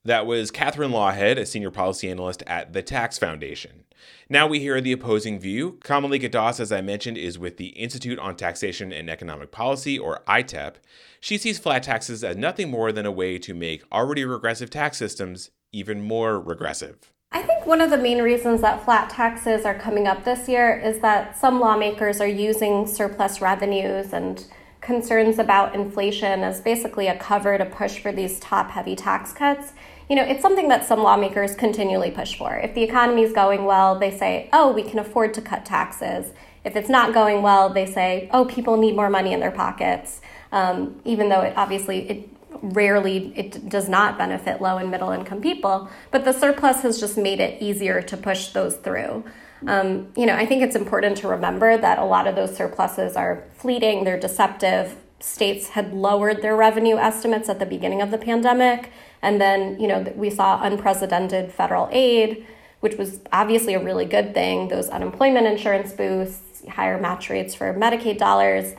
That 0.04 0.26
was 0.26 0.50
Katherine 0.50 0.90
Loughead, 0.90 1.38
a 1.38 1.46
senior 1.46 1.70
policy 1.70 2.10
analyst 2.10 2.42
at 2.46 2.74
the 2.74 2.82
Tax 2.82 3.16
Foundation. 3.16 3.84
Now 4.28 4.46
we 4.46 4.60
hear 4.60 4.78
the 4.82 4.92
opposing 4.92 5.40
view. 5.40 5.78
Kamolika 5.82 6.30
Das, 6.30 6.60
as 6.60 6.70
I 6.70 6.82
mentioned, 6.82 7.16
is 7.16 7.38
with 7.38 7.56
the 7.56 7.68
Institute 7.68 8.18
on 8.18 8.36
Taxation 8.36 8.92
and 8.92 9.08
Economic 9.08 9.50
Policy, 9.50 9.98
or 9.98 10.22
ITEP. 10.28 10.74
She 11.20 11.38
sees 11.38 11.58
flat 11.58 11.84
taxes 11.84 12.22
as 12.22 12.36
nothing 12.36 12.70
more 12.70 12.92
than 12.92 13.06
a 13.06 13.10
way 13.10 13.38
to 13.38 13.54
make 13.54 13.82
already 13.90 14.26
regressive 14.26 14.68
tax 14.68 14.98
systems 14.98 15.50
even 15.72 16.02
more 16.02 16.38
regressive. 16.38 17.13
I 17.34 17.42
think 17.42 17.66
one 17.66 17.80
of 17.80 17.90
the 17.90 17.98
main 17.98 18.22
reasons 18.22 18.60
that 18.60 18.84
flat 18.84 19.10
taxes 19.10 19.64
are 19.64 19.74
coming 19.74 20.06
up 20.06 20.24
this 20.24 20.48
year 20.48 20.78
is 20.78 21.00
that 21.00 21.36
some 21.36 21.58
lawmakers 21.58 22.20
are 22.20 22.28
using 22.28 22.86
surplus 22.86 23.40
revenues 23.40 24.12
and 24.12 24.46
concerns 24.80 25.40
about 25.40 25.74
inflation 25.74 26.44
as 26.44 26.60
basically 26.60 27.08
a 27.08 27.18
cover 27.18 27.58
to 27.58 27.64
push 27.64 27.98
for 27.98 28.12
these 28.12 28.38
top 28.38 28.70
heavy 28.70 28.94
tax 28.94 29.32
cuts 29.32 29.72
you 30.08 30.16
know, 30.16 30.22
it's 30.22 30.42
something 30.42 30.68
that 30.68 30.84
some 30.84 31.02
lawmakers 31.02 31.54
continually 31.54 32.10
push 32.10 32.36
for. 32.36 32.56
If 32.56 32.74
the 32.74 32.82
economy 32.82 33.22
is 33.22 33.32
going 33.32 33.64
well, 33.64 33.98
they 33.98 34.16
say, 34.16 34.50
oh, 34.52 34.70
we 34.72 34.82
can 34.82 34.98
afford 34.98 35.32
to 35.34 35.40
cut 35.40 35.64
taxes. 35.64 36.32
If 36.62 36.76
it's 36.76 36.90
not 36.90 37.14
going 37.14 37.42
well, 37.42 37.70
they 37.70 37.86
say, 37.86 38.28
oh, 38.32 38.44
people 38.44 38.76
need 38.76 38.96
more 38.96 39.08
money 39.08 39.32
in 39.32 39.40
their 39.40 39.50
pockets. 39.50 40.20
Um, 40.52 41.00
even 41.04 41.30
though 41.30 41.40
it 41.40 41.54
obviously 41.56 42.08
it 42.08 42.33
rarely 42.72 43.32
it 43.36 43.68
does 43.68 43.88
not 43.88 44.18
benefit 44.18 44.60
low 44.60 44.78
and 44.78 44.90
middle 44.90 45.10
income 45.10 45.40
people, 45.40 45.88
but 46.10 46.24
the 46.24 46.32
surplus 46.32 46.82
has 46.82 46.98
just 46.98 47.16
made 47.16 47.40
it 47.40 47.62
easier 47.62 48.00
to 48.02 48.16
push 48.16 48.48
those 48.48 48.76
through. 48.76 49.24
Um, 49.66 50.08
you 50.16 50.26
know, 50.26 50.34
I 50.34 50.46
think 50.46 50.62
it's 50.62 50.76
important 50.76 51.16
to 51.18 51.28
remember 51.28 51.76
that 51.78 51.98
a 51.98 52.04
lot 52.04 52.26
of 52.26 52.34
those 52.34 52.56
surpluses 52.56 53.16
are 53.16 53.44
fleeting, 53.54 54.04
they're 54.04 54.20
deceptive. 54.20 54.96
States 55.20 55.70
had 55.70 55.94
lowered 55.94 56.42
their 56.42 56.56
revenue 56.56 56.96
estimates 56.96 57.48
at 57.48 57.58
the 57.58 57.66
beginning 57.66 58.02
of 58.02 58.10
the 58.10 58.18
pandemic 58.18 58.90
and 59.24 59.40
then, 59.40 59.80
you 59.80 59.88
know, 59.88 60.02
we 60.16 60.28
saw 60.28 60.62
unprecedented 60.62 61.50
federal 61.50 61.88
aid, 61.90 62.46
which 62.80 62.96
was 62.96 63.20
obviously 63.32 63.72
a 63.72 63.82
really 63.82 64.04
good 64.04 64.34
thing, 64.34 64.68
those 64.68 64.90
unemployment 64.90 65.46
insurance 65.46 65.92
boosts, 65.92 66.62
higher 66.68 67.00
match 67.00 67.30
rates 67.30 67.54
for 67.54 67.72
Medicaid 67.72 68.18
dollars. 68.18 68.74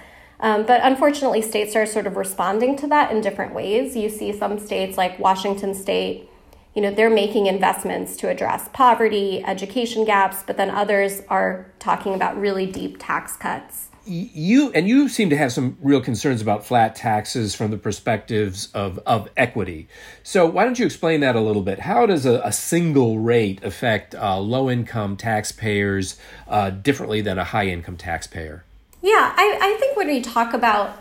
Um, 0.45 0.63
but 0.63 0.79
unfortunately, 0.83 1.41
states 1.41 1.75
are 1.75 1.87
sort 1.87 2.05
of 2.05 2.17
responding 2.17 2.77
to 2.77 2.85
that 2.87 3.11
in 3.11 3.19
different 3.19 3.55
ways. 3.55 3.95
You 3.95 4.09
see 4.09 4.31
some 4.31 4.59
states 4.59 4.95
like 4.95 5.17
Washington 5.17 5.73
State, 5.73 6.29
you 6.75 6.83
know, 6.83 6.91
they're 6.91 7.09
making 7.09 7.47
investments 7.47 8.15
to 8.17 8.29
address 8.29 8.69
poverty, 8.71 9.43
education 9.43 10.05
gaps, 10.05 10.43
but 10.45 10.55
then 10.55 10.69
others 10.69 11.23
are 11.29 11.71
talking 11.79 12.13
about 12.13 12.39
really 12.39 12.67
deep 12.67 12.97
tax 12.99 13.35
cuts 13.35 13.87
you 14.07 14.71
and 14.73 14.87
you 14.87 15.09
seem 15.09 15.31
to 15.31 15.35
have 15.35 15.51
some 15.51 15.75
real 15.81 15.99
concerns 15.99 16.39
about 16.39 16.63
flat 16.63 16.95
taxes 16.95 17.55
from 17.55 17.71
the 17.71 17.77
perspectives 17.77 18.71
of, 18.75 18.99
of 18.99 19.27
equity. 19.35 19.87
So 20.21 20.45
why 20.45 20.63
don't 20.63 20.77
you 20.77 20.85
explain 20.85 21.21
that 21.21 21.35
a 21.35 21.41
little 21.41 21.63
bit? 21.63 21.79
How 21.79 22.05
does 22.05 22.23
a, 22.23 22.39
a 22.41 22.51
single 22.51 23.17
rate 23.17 23.63
affect 23.63 24.13
uh, 24.13 24.37
low 24.37 24.69
income 24.69 25.17
taxpayers 25.17 26.19
uh, 26.47 26.69
differently 26.69 27.21
than 27.21 27.39
a 27.39 27.45
high 27.45 27.65
income 27.65 27.97
taxpayer? 27.97 28.63
Yeah, 29.05 29.31
I, 29.38 29.59
I 29.62 29.77
think 29.79 29.95
when 29.95 30.07
we 30.07 30.19
talk 30.19 30.55
about 30.55 30.97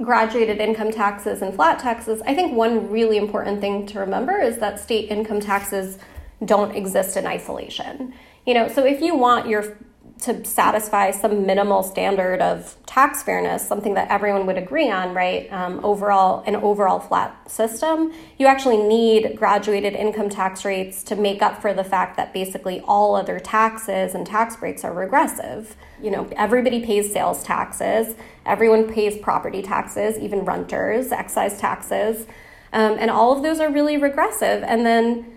graduated 0.00 0.60
income 0.60 0.90
taxes 0.90 1.42
and 1.42 1.54
flat 1.54 1.78
taxes, 1.78 2.22
I 2.22 2.34
think 2.34 2.54
one 2.54 2.90
really 2.90 3.18
important 3.18 3.60
thing 3.60 3.84
to 3.88 3.98
remember 3.98 4.40
is 4.40 4.56
that 4.60 4.80
state 4.80 5.10
income 5.10 5.40
taxes 5.40 5.98
don't 6.42 6.74
exist 6.74 7.18
in 7.18 7.26
isolation. 7.26 8.14
You 8.46 8.54
know, 8.54 8.68
so 8.68 8.86
if 8.86 9.02
you 9.02 9.14
want 9.14 9.46
your 9.46 9.76
to 10.24 10.44
satisfy 10.44 11.10
some 11.10 11.44
minimal 11.46 11.82
standard 11.82 12.40
of 12.40 12.76
tax 12.86 13.22
fairness, 13.22 13.66
something 13.66 13.94
that 13.94 14.08
everyone 14.08 14.46
would 14.46 14.56
agree 14.56 14.90
on, 14.90 15.14
right? 15.14 15.52
Um, 15.52 15.84
overall, 15.84 16.42
an 16.46 16.56
overall 16.56 16.98
flat 16.98 17.50
system, 17.50 18.12
you 18.38 18.46
actually 18.46 18.78
need 18.78 19.36
graduated 19.36 19.94
income 19.94 20.30
tax 20.30 20.64
rates 20.64 21.02
to 21.04 21.16
make 21.16 21.42
up 21.42 21.60
for 21.60 21.74
the 21.74 21.84
fact 21.84 22.16
that 22.16 22.32
basically 22.32 22.80
all 22.82 23.14
other 23.14 23.38
taxes 23.38 24.14
and 24.14 24.26
tax 24.26 24.56
breaks 24.56 24.84
are 24.84 24.94
regressive. 24.94 25.76
You 26.00 26.10
know, 26.10 26.28
everybody 26.36 26.84
pays 26.84 27.12
sales 27.12 27.42
taxes, 27.42 28.14
everyone 28.46 28.92
pays 28.92 29.18
property 29.18 29.60
taxes, 29.60 30.18
even 30.18 30.44
renters, 30.44 31.12
excise 31.12 31.58
taxes, 31.58 32.26
um, 32.72 32.96
and 32.98 33.10
all 33.10 33.36
of 33.36 33.42
those 33.42 33.60
are 33.60 33.70
really 33.70 33.96
regressive. 33.96 34.62
And 34.62 34.86
then 34.86 35.33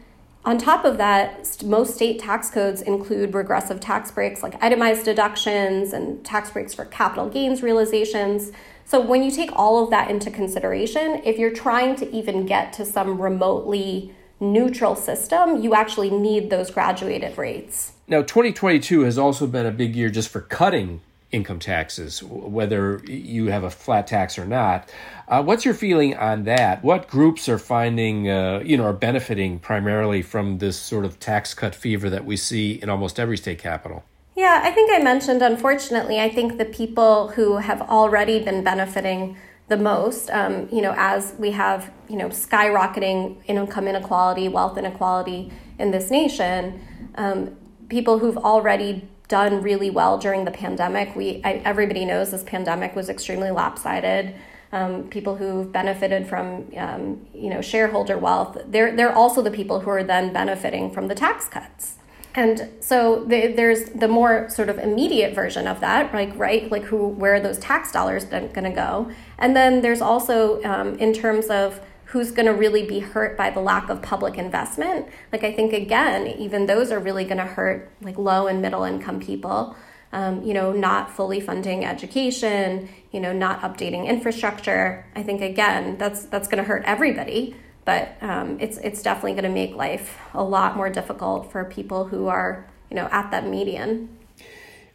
on 0.48 0.58
top 0.58 0.86
of 0.86 0.98
that, 0.98 1.62
most 1.66 1.96
state 1.96 2.20
tax 2.20 2.50
codes 2.50 2.82
include 2.82 3.36
regressive 3.36 3.82
tax 3.82 4.12
breaks 4.12 4.42
like 4.42 4.56
itemized 4.64 5.04
deductions 5.04 5.92
and 5.92 6.26
tax 6.26 6.52
breaks 6.52 6.74
for 6.74 6.86
capital 6.86 7.28
gains 7.28 7.62
realizations. 7.62 8.54
So, 8.86 9.02
when 9.02 9.24
you 9.24 9.30
take 9.30 9.52
all 9.52 9.84
of 9.84 9.90
that 9.90 10.10
into 10.10 10.32
consideration, 10.32 11.22
if 11.26 11.38
you're 11.38 11.54
trying 11.54 11.98
to 11.98 12.10
even 12.16 12.46
get 12.46 12.72
to 12.74 12.86
some 12.86 13.20
remotely 13.22 14.16
neutral 14.40 14.96
system, 14.96 15.62
you 15.62 15.76
actually 15.76 16.10
need 16.10 16.50
those 16.50 16.72
graduated 16.72 17.38
rates. 17.38 17.92
Now, 18.08 18.22
2022 18.22 19.02
has 19.02 19.18
also 19.18 19.48
been 19.48 19.66
a 19.66 19.72
big 19.72 19.98
year 19.98 20.10
just 20.10 20.30
for 20.30 20.40
cutting 20.40 21.02
income 21.32 21.60
taxes, 21.60 22.24
whether 22.24 23.02
you 23.06 23.48
have 23.48 23.64
a 23.64 23.70
flat 23.70 24.08
tax 24.08 24.40
or 24.40 24.46
not. 24.46 24.90
Uh, 25.28 25.44
what's 25.44 25.66
your 25.66 25.74
feeling 25.74 26.16
on 26.16 26.44
that? 26.44 26.84
What 26.84 27.08
groups 27.08 27.50
are 27.50 27.58
finding, 27.58 28.30
uh, 28.30 28.62
you 28.64 28.78
know, 28.78 28.86
are 28.86 28.94
benefiting 28.94 29.60
primarily 29.60 30.22
from 30.22 30.60
this 30.60 30.80
sort 30.80 31.04
of 31.04 31.20
tax 31.20 31.54
cut 31.54 31.76
fever 31.76 32.10
that 32.10 32.26
we 32.26 32.38
see 32.38 32.74
in 32.82 32.90
almost 32.90 33.20
every 33.20 33.38
state 33.38 33.60
capital? 33.60 34.04
Yeah, 34.38 34.62
I 34.64 34.72
think 34.72 34.92
I 34.94 35.00
mentioned, 35.00 35.42
unfortunately, 35.42 36.20
I 36.20 36.30
think 36.30 36.58
the 36.58 36.66
people 36.66 37.30
who 37.30 37.58
have 37.58 37.82
already 37.82 38.40
been 38.40 38.64
benefiting 38.64 39.36
the 39.68 39.78
most, 39.78 40.30
um, 40.30 40.70
you 40.72 40.82
know, 40.82 40.94
as 40.96 41.34
we 41.38 41.52
have, 41.52 41.92
you 42.08 42.16
know, 42.16 42.30
skyrocketing 42.30 43.38
income 43.48 43.88
inequality, 43.88 44.48
wealth 44.48 44.78
inequality 44.78 45.52
in 45.78 45.92
this 45.92 46.10
nation, 46.10 46.80
um, 47.16 47.58
people 47.90 48.20
who've 48.20 48.38
already 48.38 49.08
done 49.28 49.62
really 49.62 49.90
well 49.90 50.18
during 50.18 50.46
the 50.46 50.52
pandemic. 50.52 51.16
We 51.16 51.42
I, 51.44 51.62
everybody 51.66 52.06
knows 52.06 52.32
this 52.32 52.44
pandemic 52.44 52.96
was 52.96 53.10
extremely 53.10 53.52
lopsided. 53.52 54.36
Um, 54.72 55.04
people 55.04 55.38
who've 55.38 55.72
benefited 55.72 56.28
from 56.28 56.70
um, 56.76 57.26
you 57.34 57.50
know 57.50 57.62
shareholder 57.62 58.18
wealth. 58.18 58.58
They're 58.68 58.96
they're 58.96 59.14
also 59.14 59.42
the 59.42 59.52
people 59.52 59.82
who 59.82 59.90
are 59.90 60.04
then 60.04 60.34
benefiting 60.34 60.92
from 60.92 61.08
the 61.08 61.16
tax 61.16 61.48
cuts. 61.48 61.96
And 62.38 62.70
so 62.82 63.24
the, 63.24 63.48
there's 63.48 63.86
the 63.86 64.08
more 64.08 64.48
sort 64.48 64.70
of 64.70 64.78
immediate 64.78 65.34
version 65.34 65.66
of 65.66 65.80
that, 65.80 66.14
like 66.14 66.32
right, 66.38 66.70
like 66.70 66.84
who, 66.84 67.08
where 67.08 67.34
are 67.34 67.40
those 67.40 67.58
tax 67.58 67.92
dollars 67.92 68.26
going 68.26 68.52
to 68.52 68.70
go? 68.70 69.10
And 69.40 69.56
then 69.56 69.82
there's 69.82 70.02
also 70.02 70.62
um, 70.64 71.00
in 71.00 71.14
terms 71.14 71.48
of 71.48 71.82
who's 72.08 72.32
going 72.32 72.46
to 72.46 72.54
really 72.54 72.86
be 72.86 73.00
hurt 73.00 73.38
by 73.38 73.50
the 73.50 73.60
lack 73.60 73.90
of 73.90 74.02
public 74.02 74.38
investment. 74.38 75.08
Like 75.32 75.44
I 75.44 75.52
think 75.52 75.74
again, 75.74 76.28
even 76.28 76.66
those 76.66 76.92
are 76.92 77.00
really 77.00 77.26
going 77.26 77.38
to 77.38 77.46
hurt 77.46 77.92
like 78.02 78.18
low 78.18 78.48
and 78.48 78.62
middle 78.62 78.84
income 78.84 79.20
people. 79.20 79.76
Um, 80.14 80.42
you 80.42 80.54
know, 80.54 80.72
not 80.72 81.12
fully 81.12 81.42
funding 81.42 81.84
education, 81.84 82.88
you 83.12 83.20
know, 83.20 83.34
not 83.34 83.60
updating 83.60 84.08
infrastructure. 84.08 85.06
I 85.16 85.22
think 85.22 85.42
again, 85.42 85.98
that's 85.98 86.24
that's 86.24 86.48
going 86.48 86.64
to 86.64 86.68
hurt 86.68 86.84
everybody 86.86 87.56
but 87.88 88.18
um, 88.20 88.58
it's 88.60 88.78
it's 88.80 89.02
definitely 89.02 89.32
going 89.32 89.46
to 89.46 89.50
make 89.50 89.74
life 89.74 90.20
a 90.34 90.44
lot 90.44 90.76
more 90.76 90.90
difficult 90.90 91.50
for 91.50 91.64
people 91.64 92.04
who 92.04 92.28
are 92.28 92.68
you 92.90 92.98
know 92.98 93.08
at 93.14 93.32
that 93.32 93.48
median. 93.48 94.10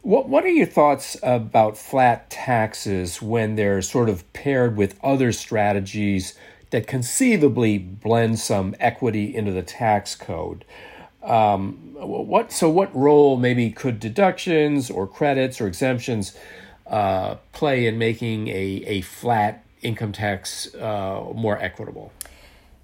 What 0.03 0.29
what 0.29 0.43
are 0.43 0.49
your 0.49 0.67
thoughts 0.67 1.17
about 1.23 1.75
flat 1.75 2.29
taxes 2.29 3.19
when 3.19 3.55
they're 3.55 3.81
sort 3.81 4.09
of 4.09 4.31
paired 4.33 4.77
with 4.77 4.99
other 5.03 5.31
strategies 5.31 6.35
that 6.73 6.87
conceivably 6.87 7.77
blend 7.77 8.39
some 8.39 8.75
equity 8.79 9.33
into 9.33 9.51
the 9.51 9.61
tax 9.61 10.15
code? 10.15 10.65
Um, 11.21 11.93
what 11.93 12.51
so 12.51 12.67
what 12.67 12.93
role 12.93 13.37
maybe 13.37 13.69
could 13.69 13.99
deductions 13.99 14.89
or 14.89 15.07
credits 15.07 15.61
or 15.61 15.67
exemptions 15.67 16.35
uh, 16.87 17.35
play 17.53 17.85
in 17.85 17.97
making 17.97 18.49
a, 18.49 18.83
a 18.85 19.01
flat 19.01 19.63
income 19.83 20.11
tax 20.11 20.73
uh, 20.75 21.31
more 21.35 21.57
equitable? 21.59 22.11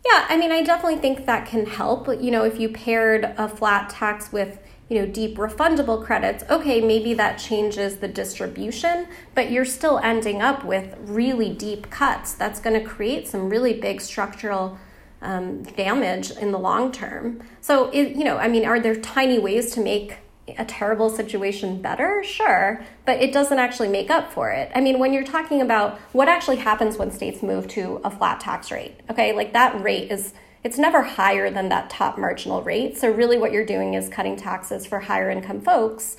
Yeah, 0.05 0.27
I 0.29 0.37
mean, 0.37 0.51
I 0.51 0.61
definitely 0.61 0.99
think 0.99 1.25
that 1.25 1.47
can 1.47 1.65
help. 1.65 2.07
You 2.07 2.31
know, 2.31 2.43
if 2.43 2.59
you 2.59 2.69
paired 2.69 3.33
a 3.37 3.49
flat 3.49 3.89
tax 3.89 4.31
with, 4.31 4.59
you 4.89 4.99
know, 4.99 5.05
deep 5.05 5.37
refundable 5.37 6.03
credits, 6.03 6.43
okay, 6.49 6.81
maybe 6.81 7.13
that 7.13 7.37
changes 7.37 7.97
the 7.97 8.07
distribution, 8.07 9.07
but 9.35 9.51
you're 9.51 9.65
still 9.65 9.99
ending 9.99 10.41
up 10.41 10.65
with 10.65 10.95
really 11.01 11.49
deep 11.53 11.91
cuts. 11.91 12.33
That's 12.33 12.59
going 12.59 12.79
to 12.79 12.85
create 12.85 13.27
some 13.27 13.49
really 13.49 13.79
big 13.79 14.01
structural 14.01 14.79
um, 15.21 15.61
damage 15.63 16.31
in 16.31 16.51
the 16.51 16.57
long 16.57 16.91
term. 16.91 17.41
So, 17.61 17.89
it, 17.91 18.15
you 18.15 18.23
know, 18.23 18.37
I 18.37 18.47
mean, 18.47 18.65
are 18.65 18.79
there 18.79 18.95
tiny 18.95 19.37
ways 19.37 19.73
to 19.73 19.81
make 19.81 20.17
a 20.57 20.65
terrible 20.65 21.11
situation 21.11 21.81
better? 21.81 22.23
Sure, 22.23 22.83
but 23.05 23.21
it 23.21 23.31
doesn't 23.31 23.59
actually 23.59 23.89
make 23.89 24.09
up 24.09 24.31
for 24.31 24.49
it. 24.49 24.71
I 24.73 24.81
mean, 24.81 24.97
when 24.97 25.13
you're 25.13 25.23
talking 25.23 25.61
about 25.61 25.99
what 26.13 26.27
actually 26.27 26.57
happens 26.57 26.97
when 26.97 27.11
states 27.11 27.43
move 27.43 27.67
to 27.69 28.01
a 28.03 28.09
flat 28.09 28.39
tax 28.39 28.71
rate, 28.71 28.99
okay, 29.11 29.33
like 29.33 29.53
that 29.53 29.79
rate 29.83 30.11
is 30.11 30.33
it's 30.63 30.77
never 30.77 31.03
higher 31.03 31.49
than 31.49 31.69
that 31.69 31.89
top 31.89 32.17
marginal 32.17 32.61
rate. 32.61 32.97
So 32.97 33.09
really 33.09 33.37
what 33.37 33.51
you're 33.51 33.65
doing 33.65 33.93
is 33.93 34.09
cutting 34.09 34.35
taxes 34.35 34.85
for 34.85 34.99
higher 34.99 35.29
income 35.29 35.61
folks, 35.61 36.17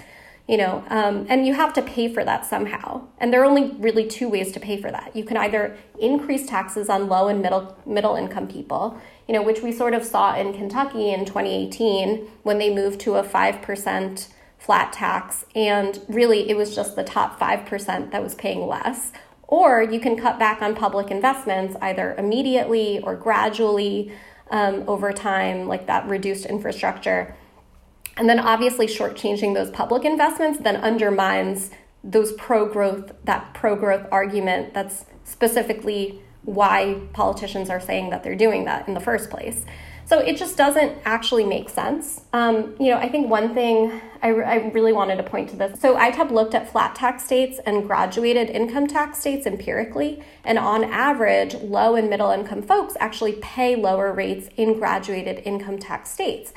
you 0.48 0.56
know, 0.56 0.82
um, 0.88 1.26
and 1.28 1.46
you 1.46 1.54
have 1.54 1.72
to 1.74 1.82
pay 1.82 2.12
for 2.12 2.24
that 2.24 2.46
somehow. 2.46 3.06
And 3.18 3.32
there 3.32 3.42
are 3.42 3.44
only 3.44 3.70
really 3.78 4.06
two 4.06 4.28
ways 4.28 4.50
to 4.52 4.60
pay 4.60 4.80
for 4.80 4.90
that. 4.90 5.14
You 5.14 5.24
can 5.24 5.36
either 5.36 5.76
increase 6.00 6.46
taxes 6.46 6.88
on 6.88 7.08
low 7.08 7.28
and 7.28 7.42
middle 7.42 7.76
middle 7.86 8.16
income 8.16 8.48
people, 8.48 9.00
you 9.28 9.34
know, 9.34 9.42
which 9.42 9.60
we 9.60 9.72
sort 9.72 9.94
of 9.94 10.04
saw 10.04 10.34
in 10.34 10.52
Kentucky 10.52 11.12
in 11.12 11.24
2018 11.24 12.28
when 12.42 12.58
they 12.58 12.74
moved 12.74 13.00
to 13.00 13.16
a 13.16 13.22
5% 13.22 14.28
flat 14.58 14.92
tax. 14.92 15.44
And 15.54 16.00
really, 16.08 16.48
it 16.48 16.56
was 16.56 16.74
just 16.74 16.96
the 16.96 17.04
top 17.04 17.38
5% 17.38 18.10
that 18.10 18.22
was 18.22 18.34
paying 18.34 18.66
less. 18.66 19.12
Or 19.50 19.82
you 19.82 19.98
can 19.98 20.16
cut 20.16 20.38
back 20.38 20.62
on 20.62 20.76
public 20.76 21.10
investments 21.10 21.76
either 21.82 22.14
immediately 22.16 23.00
or 23.00 23.16
gradually 23.16 24.12
um, 24.50 24.84
over 24.86 25.12
time, 25.12 25.66
like 25.66 25.86
that 25.86 26.06
reduced 26.08 26.46
infrastructure. 26.46 27.36
And 28.16 28.28
then 28.28 28.38
obviously, 28.38 28.86
shortchanging 28.86 29.54
those 29.54 29.70
public 29.70 30.04
investments 30.04 30.58
then 30.60 30.76
undermines 30.76 31.70
those 32.02 32.32
pro 32.32 32.66
growth, 32.66 33.12
that 33.24 33.54
pro 33.54 33.76
growth 33.76 34.06
argument 34.10 34.74
that's 34.74 35.06
specifically 35.24 36.20
why 36.42 37.00
politicians 37.12 37.70
are 37.70 37.80
saying 37.80 38.10
that 38.10 38.24
they're 38.24 38.34
doing 38.34 38.64
that 38.64 38.88
in 38.88 38.94
the 38.94 39.00
first 39.00 39.30
place. 39.30 39.64
So 40.10 40.18
it 40.18 40.36
just 40.36 40.56
doesn't 40.56 40.98
actually 41.04 41.44
make 41.44 41.68
sense. 41.68 42.22
Um, 42.32 42.74
you 42.80 42.90
know, 42.90 42.96
I 42.96 43.08
think 43.08 43.30
one 43.30 43.54
thing 43.54 44.00
I, 44.20 44.30
I, 44.30 44.54
really 44.70 44.92
wanted 44.92 45.18
to 45.18 45.22
point 45.22 45.50
to 45.50 45.56
this. 45.56 45.80
So 45.80 45.96
ITEP 45.96 46.32
looked 46.32 46.52
at 46.52 46.68
flat 46.68 46.96
tax 46.96 47.24
states 47.24 47.60
and 47.64 47.86
graduated 47.86 48.50
income 48.50 48.88
tax 48.88 49.20
states 49.20 49.46
empirically, 49.46 50.20
and 50.42 50.58
on 50.58 50.82
average, 50.82 51.54
low 51.54 51.94
and 51.94 52.10
middle 52.10 52.32
income 52.32 52.60
folks 52.60 52.96
actually 52.98 53.34
pay 53.34 53.76
lower 53.76 54.12
rates 54.12 54.48
in 54.56 54.80
graduated 54.80 55.42
income 55.44 55.78
tax 55.78 56.10
states. 56.10 56.52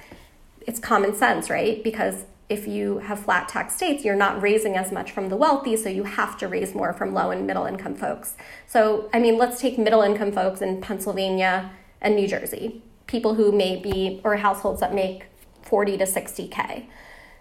It's 0.66 0.80
common 0.80 1.14
sense, 1.14 1.52
right? 1.52 1.84
Because 1.84 2.26
if 2.50 2.68
you 2.68 2.98
have 3.00 3.20
flat 3.20 3.50
tax 3.50 3.76
states, 3.76 4.04
you're 4.04 4.16
not 4.16 4.42
raising 4.42 4.76
as 4.76 4.92
much 4.92 5.12
from 5.12 5.30
the 5.30 5.38
wealthy, 5.38 5.78
so 5.78 5.90
you 5.90 6.06
have 6.06 6.40
to 6.40 6.48
raise 6.48 6.74
more 6.74 6.92
from 6.92 7.14
low 7.14 7.30
and 7.30 7.46
middle 7.46 7.68
income 7.68 7.94
folks. 7.94 8.36
So, 8.66 9.12
I 9.14 9.20
mean, 9.20 9.38
let's 9.38 9.62
take 9.62 9.78
middle 9.78 10.02
income 10.02 10.32
folks 10.32 10.60
in 10.60 10.82
Pennsylvania 10.82 11.70
and 12.02 12.16
New 12.16 12.28
Jersey, 12.28 12.82
people 13.14 13.36
who 13.36 13.52
may 13.52 13.76
be, 13.76 14.20
or 14.24 14.38
households 14.38 14.80
that 14.80 14.92
make 14.92 15.28
40 15.62 15.98
to 16.00 16.04
60K. 16.04 16.88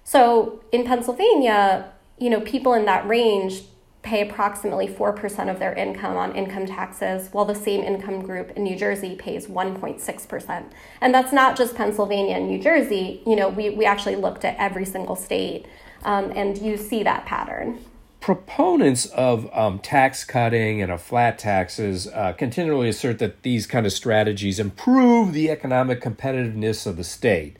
So 0.04 0.62
in 0.70 0.84
Pennsylvania, 0.84 1.90
you 2.18 2.28
know, 2.28 2.42
people 2.42 2.74
in 2.74 2.84
that 2.84 3.08
range 3.08 3.62
pay 4.02 4.28
approximately 4.28 4.86
4% 4.86 5.50
of 5.50 5.58
their 5.58 5.72
income 5.72 6.14
on 6.18 6.36
income 6.36 6.66
taxes, 6.66 7.30
while 7.32 7.46
the 7.46 7.54
same 7.54 7.82
income 7.82 8.20
group 8.20 8.50
in 8.50 8.64
New 8.64 8.76
Jersey 8.76 9.16
pays 9.16 9.46
1.6%. 9.46 10.64
And 11.00 11.14
that's 11.14 11.32
not 11.32 11.56
just 11.56 11.74
Pennsylvania 11.74 12.36
and 12.36 12.48
New 12.48 12.58
Jersey. 12.58 13.22
You 13.26 13.36
know, 13.36 13.48
we, 13.48 13.70
we 13.70 13.86
actually 13.86 14.16
looked 14.16 14.44
at 14.44 14.56
every 14.58 14.84
single 14.84 15.16
state, 15.16 15.64
um, 16.04 16.32
and 16.34 16.58
you 16.58 16.76
see 16.76 17.02
that 17.04 17.24
pattern. 17.24 17.82
Proponents 18.22 19.06
of 19.06 19.50
um, 19.52 19.80
tax 19.80 20.22
cutting 20.22 20.80
and 20.80 20.92
of 20.92 21.02
flat 21.02 21.40
taxes 21.40 22.06
uh, 22.06 22.32
continually 22.32 22.88
assert 22.88 23.18
that 23.18 23.42
these 23.42 23.66
kind 23.66 23.84
of 23.84 23.92
strategies 23.92 24.60
improve 24.60 25.32
the 25.32 25.50
economic 25.50 26.00
competitiveness 26.00 26.86
of 26.86 26.96
the 26.96 27.02
state. 27.02 27.56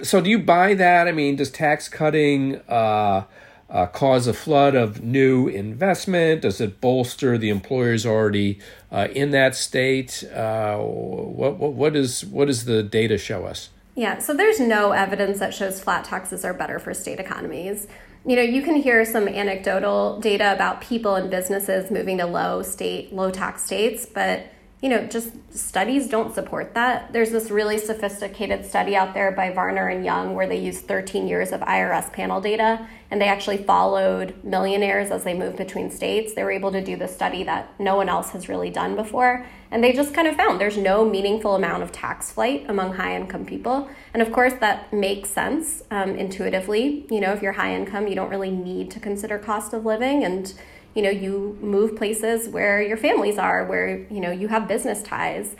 So, 0.00 0.20
do 0.20 0.30
you 0.30 0.38
buy 0.38 0.74
that? 0.74 1.08
I 1.08 1.12
mean, 1.12 1.34
does 1.34 1.50
tax 1.50 1.88
cutting 1.88 2.60
uh, 2.68 3.24
uh, 3.68 3.86
cause 3.86 4.28
a 4.28 4.32
flood 4.32 4.76
of 4.76 5.02
new 5.02 5.48
investment? 5.48 6.42
Does 6.42 6.60
it 6.60 6.80
bolster 6.80 7.36
the 7.36 7.50
employers 7.50 8.06
already 8.06 8.60
uh, 8.92 9.08
in 9.12 9.32
that 9.32 9.56
state? 9.56 10.22
Uh, 10.32 10.78
what, 10.78 11.56
what, 11.56 11.72
what, 11.72 11.96
is, 11.96 12.24
what 12.24 12.44
does 12.44 12.66
the 12.66 12.84
data 12.84 13.18
show 13.18 13.44
us? 13.46 13.70
Yeah, 13.96 14.18
so 14.18 14.32
there's 14.32 14.60
no 14.60 14.92
evidence 14.92 15.40
that 15.40 15.52
shows 15.52 15.80
flat 15.80 16.04
taxes 16.04 16.44
are 16.44 16.54
better 16.54 16.78
for 16.78 16.94
state 16.94 17.18
economies. 17.18 17.88
You 18.26 18.36
know, 18.36 18.42
you 18.42 18.62
can 18.62 18.76
hear 18.76 19.04
some 19.04 19.28
anecdotal 19.28 20.20
data 20.20 20.52
about 20.52 20.80
people 20.80 21.14
and 21.14 21.30
businesses 21.30 21.90
moving 21.90 22.18
to 22.18 22.26
low 22.26 22.62
state, 22.62 23.12
low 23.12 23.30
tax 23.30 23.64
states, 23.64 24.06
but 24.06 24.46
you 24.80 24.88
know, 24.88 25.04
just 25.06 25.32
studies 25.52 26.08
don't 26.08 26.32
support 26.32 26.74
that. 26.74 27.12
There's 27.12 27.30
this 27.30 27.50
really 27.50 27.78
sophisticated 27.78 28.64
study 28.64 28.94
out 28.94 29.12
there 29.12 29.32
by 29.32 29.50
Varner 29.50 29.88
and 29.88 30.04
Young 30.04 30.34
where 30.34 30.46
they 30.46 30.58
used 30.58 30.86
13 30.86 31.26
years 31.26 31.50
of 31.50 31.60
IRS 31.62 32.12
panel 32.12 32.40
data 32.40 32.86
and 33.10 33.20
they 33.20 33.26
actually 33.26 33.56
followed 33.56 34.34
millionaires 34.44 35.10
as 35.10 35.24
they 35.24 35.34
moved 35.34 35.56
between 35.56 35.90
states. 35.90 36.34
They 36.34 36.44
were 36.44 36.52
able 36.52 36.70
to 36.70 36.84
do 36.84 36.96
the 36.96 37.08
study 37.08 37.42
that 37.42 37.78
no 37.80 37.96
one 37.96 38.08
else 38.08 38.30
has 38.30 38.48
really 38.48 38.70
done 38.70 38.94
before. 38.94 39.46
And 39.72 39.82
they 39.82 39.92
just 39.92 40.14
kind 40.14 40.28
of 40.28 40.36
found 40.36 40.60
there's 40.60 40.78
no 40.78 41.04
meaningful 41.04 41.56
amount 41.56 41.82
of 41.82 41.90
tax 41.90 42.30
flight 42.30 42.66
among 42.68 42.94
high 42.94 43.16
income 43.16 43.46
people. 43.46 43.88
And 44.14 44.22
of 44.22 44.30
course, 44.30 44.54
that 44.60 44.92
makes 44.92 45.30
sense 45.30 45.82
um, 45.90 46.10
intuitively. 46.10 47.06
You 47.10 47.20
know, 47.20 47.32
if 47.32 47.42
you're 47.42 47.52
high 47.52 47.74
income, 47.74 48.06
you 48.06 48.14
don't 48.14 48.30
really 48.30 48.52
need 48.52 48.92
to 48.92 49.00
consider 49.00 49.38
cost 49.38 49.72
of 49.72 49.84
living 49.84 50.22
and 50.22 50.54
you 50.94 51.02
know 51.02 51.10
you 51.10 51.58
move 51.60 51.96
places 51.96 52.48
where 52.48 52.82
your 52.82 52.96
families 52.96 53.38
are 53.38 53.64
where 53.66 53.98
you 54.10 54.20
know 54.20 54.30
you 54.30 54.48
have 54.48 54.68
business 54.68 55.02
ties. 55.02 55.56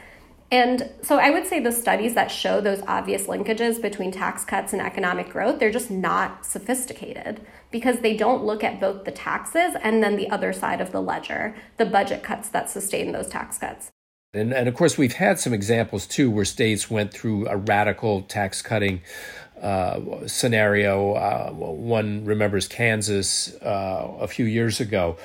And 0.51 0.91
so 1.03 1.19
i 1.19 1.29
would 1.29 1.47
say 1.47 1.61
the 1.61 1.71
studies 1.71 2.15
that 2.15 2.31
show 2.31 2.63
those 2.63 2.81
obvious 2.87 3.27
linkages 3.27 3.83
between 3.83 4.11
tax 4.11 4.47
cuts 4.47 4.73
and 4.73 4.81
economic 4.81 5.29
growth 5.29 5.59
they're 5.59 5.71
just 5.71 5.91
not 5.91 6.47
sophisticated 6.47 7.43
because 7.71 7.99
they 7.99 8.17
don't 8.17 8.45
look 8.45 8.65
at 8.65 8.81
both 8.81 9.05
the 9.05 9.11
taxes 9.11 9.75
and 9.83 10.03
then 10.03 10.17
the 10.17 10.31
other 10.31 10.55
side 10.55 10.81
of 10.81 10.91
the 10.91 11.03
ledger 11.03 11.55
the 11.77 11.85
budget 11.85 12.23
cuts 12.23 12.49
that 12.49 12.71
sustain 12.71 13.13
those 13.13 13.29
tax 13.29 13.59
cuts. 13.59 13.91
And, 14.35 14.53
and 14.53 14.69
of 14.69 14.75
course 14.75 14.99
we've 14.99 15.15
had 15.15 15.39
some 15.39 15.55
examples 15.55 16.07
too 16.07 16.31
where 16.31 16.45
states 16.45 16.91
went 16.91 17.13
through 17.13 17.49
a 17.49 17.57
radical 17.57 18.23
tax 18.23 18.61
cutting 18.61 19.01
uh, 19.61 20.27
scenario. 20.27 21.15
Uh, 21.15 21.51
one 21.53 22.25
remembers 22.25 22.69
Kansas 22.69 23.55
uh, 23.63 24.17
a 24.21 24.29
few 24.29 24.45
years 24.45 24.81
ago. 24.81 25.17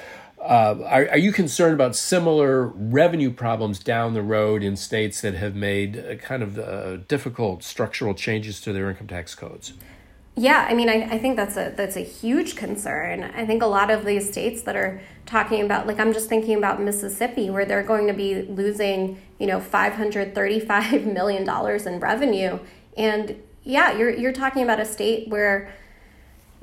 Uh, 0.44 0.78
are, 0.86 1.08
are, 1.12 1.18
you 1.18 1.32
concerned 1.32 1.74
about 1.74 1.96
similar 1.96 2.66
revenue 2.66 3.32
problems 3.32 3.80
down 3.80 4.14
the 4.14 4.22
road 4.22 4.62
in 4.62 4.76
states 4.76 5.22
that 5.22 5.34
have 5.34 5.56
made 5.56 5.98
uh, 5.98 6.16
kind 6.16 6.44
of 6.44 6.60
uh, 6.60 6.98
difficult 7.08 7.64
structural 7.64 8.14
changes 8.14 8.60
to 8.60 8.74
their 8.74 8.90
income 8.90 9.08
tax 9.08 9.36
codes? 9.36 9.72
Yeah, 10.36 10.68
I 10.68 10.74
mean, 10.74 10.90
I, 10.90 11.04
I 11.12 11.18
think 11.18 11.38
that's 11.38 11.56
a 11.56 11.74
that's 11.78 11.96
a 11.96 12.04
huge 12.04 12.58
concern. 12.58 13.24
I 13.24 13.46
think 13.46 13.64
a 13.64 13.68
lot 13.68 13.90
of 13.90 14.04
these 14.04 14.30
states 14.30 14.64
that 14.64 14.76
are 14.76 15.00
talking 15.26 15.62
about, 15.62 15.88
like, 15.88 16.00
I'm 16.00 16.12
just 16.12 16.28
thinking 16.28 16.58
about 16.58 16.82
Mississippi, 16.82 17.50
where 17.50 17.64
they're 17.66 17.84
going 17.84 18.08
to 18.08 18.14
be 18.14 18.42
losing, 18.42 19.22
you 19.40 19.48
know, 19.48 19.62
535 19.62 21.06
million 21.14 21.46
dollars 21.46 21.86
in 21.86 22.02
revenue, 22.02 22.60
and 22.98 23.42
yeah, 23.64 23.98
you're 23.98 24.12
you're 24.12 24.34
talking 24.34 24.64
about 24.64 24.80
a 24.80 24.86
state 24.86 25.30
where 25.30 25.74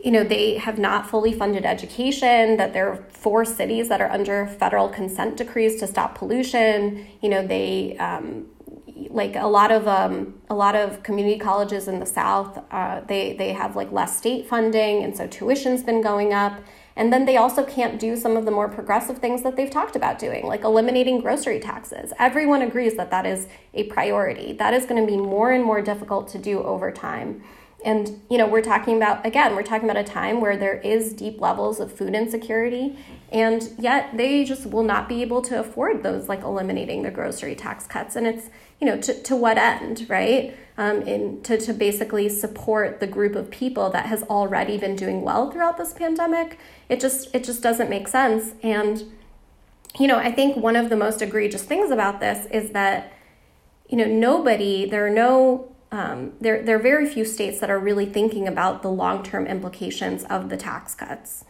you 0.02 0.10
know 0.10 0.24
they 0.24 0.56
have 0.56 0.78
not 0.78 1.08
fully 1.08 1.32
funded 1.32 1.64
education 1.64 2.56
that 2.56 2.72
there 2.72 2.88
are 2.90 2.96
four 3.08 3.44
cities 3.44 3.88
that 3.88 4.00
are 4.00 4.10
under 4.10 4.46
federal 4.46 4.88
consent 4.88 5.36
decrees 5.36 5.78
to 5.80 5.86
stop 5.86 6.16
pollution. 6.16 7.06
You 7.22 7.28
know 7.30 7.46
they 7.46 7.96
um, 7.98 8.46
like 9.08 9.36
a 9.36 9.46
lot 9.46 9.72
of 9.72 9.88
um, 9.88 10.34
a 10.48 10.54
lot 10.54 10.76
of 10.76 11.02
community 11.02 11.38
colleges 11.38 11.88
in 11.88 12.00
the 12.00 12.06
south 12.06 12.62
uh, 12.70 13.00
they 13.06 13.34
they 13.34 13.52
have 13.52 13.76
like 13.76 13.90
less 13.92 14.16
state 14.16 14.46
funding 14.46 15.02
and 15.02 15.16
so 15.16 15.26
tuition's 15.26 15.82
been 15.82 16.02
going 16.02 16.32
up 16.32 16.60
and 16.96 17.12
then 17.12 17.24
they 17.24 17.36
also 17.36 17.64
can't 17.64 17.98
do 17.98 18.16
some 18.16 18.36
of 18.36 18.44
the 18.44 18.50
more 18.50 18.68
progressive 18.68 19.18
things 19.18 19.42
that 19.42 19.56
they've 19.56 19.70
talked 19.70 19.96
about 19.96 20.18
doing 20.18 20.46
like 20.46 20.64
eliminating 20.64 21.20
grocery 21.20 21.60
taxes. 21.60 22.12
Everyone 22.18 22.62
agrees 22.62 22.96
that 22.96 23.10
that 23.10 23.26
is 23.26 23.46
a 23.74 23.84
priority. 23.84 24.52
That 24.52 24.74
is 24.74 24.86
going 24.86 25.04
to 25.04 25.10
be 25.10 25.16
more 25.16 25.52
and 25.52 25.64
more 25.64 25.80
difficult 25.80 26.28
to 26.28 26.38
do 26.38 26.62
over 26.62 26.90
time 26.90 27.42
and, 27.84 28.20
you 28.30 28.38
know, 28.38 28.46
we're 28.46 28.62
talking 28.62 28.96
about, 28.96 29.24
again, 29.24 29.54
we're 29.54 29.62
talking 29.62 29.88
about 29.88 30.00
a 30.00 30.06
time 30.06 30.40
where 30.40 30.56
there 30.56 30.78
is 30.78 31.12
deep 31.12 31.40
levels 31.40 31.80
of 31.80 31.92
food 31.92 32.14
insecurity, 32.14 32.98
and 33.32 33.70
yet 33.78 34.16
they 34.16 34.44
just 34.44 34.66
will 34.66 34.82
not 34.82 35.08
be 35.08 35.22
able 35.22 35.42
to 35.42 35.58
afford 35.60 36.02
those, 36.02 36.28
like 36.28 36.42
eliminating 36.42 37.02
the 37.02 37.10
grocery 37.10 37.54
tax 37.54 37.86
cuts. 37.86 38.16
And 38.16 38.26
it's, 38.26 38.50
you 38.80 38.86
know, 38.86 39.00
to, 39.00 39.22
to 39.22 39.36
what 39.36 39.58
end, 39.58 40.06
right? 40.08 40.56
Um, 40.76 41.02
in, 41.02 41.42
to, 41.42 41.58
to 41.58 41.74
basically 41.74 42.28
support 42.28 43.00
the 43.00 43.06
group 43.06 43.36
of 43.36 43.50
people 43.50 43.90
that 43.90 44.06
has 44.06 44.22
already 44.24 44.78
been 44.78 44.96
doing 44.96 45.22
well 45.22 45.50
throughout 45.50 45.76
this 45.76 45.92
pandemic. 45.92 46.58
It 46.88 47.00
just, 47.00 47.34
it 47.34 47.44
just 47.44 47.62
doesn't 47.62 47.90
make 47.90 48.08
sense. 48.08 48.54
And, 48.62 49.04
you 49.98 50.06
know, 50.06 50.16
I 50.16 50.32
think 50.32 50.56
one 50.56 50.76
of 50.76 50.88
the 50.88 50.96
most 50.96 51.20
egregious 51.20 51.62
things 51.62 51.90
about 51.90 52.20
this 52.20 52.46
is 52.46 52.70
that, 52.70 53.12
you 53.88 53.96
know, 53.98 54.06
nobody, 54.06 54.88
there 54.88 55.06
are 55.06 55.10
no 55.10 55.69
um, 55.92 56.32
there, 56.40 56.62
there 56.62 56.76
are 56.76 56.82
very 56.82 57.08
few 57.08 57.24
states 57.24 57.58
that 57.60 57.70
are 57.70 57.78
really 57.78 58.06
thinking 58.06 58.46
about 58.46 58.82
the 58.82 58.90
long 58.90 59.22
term 59.22 59.46
implications 59.46 60.24
of 60.24 60.48
the 60.48 60.56
tax 60.56 60.94
cuts. 60.94 61.44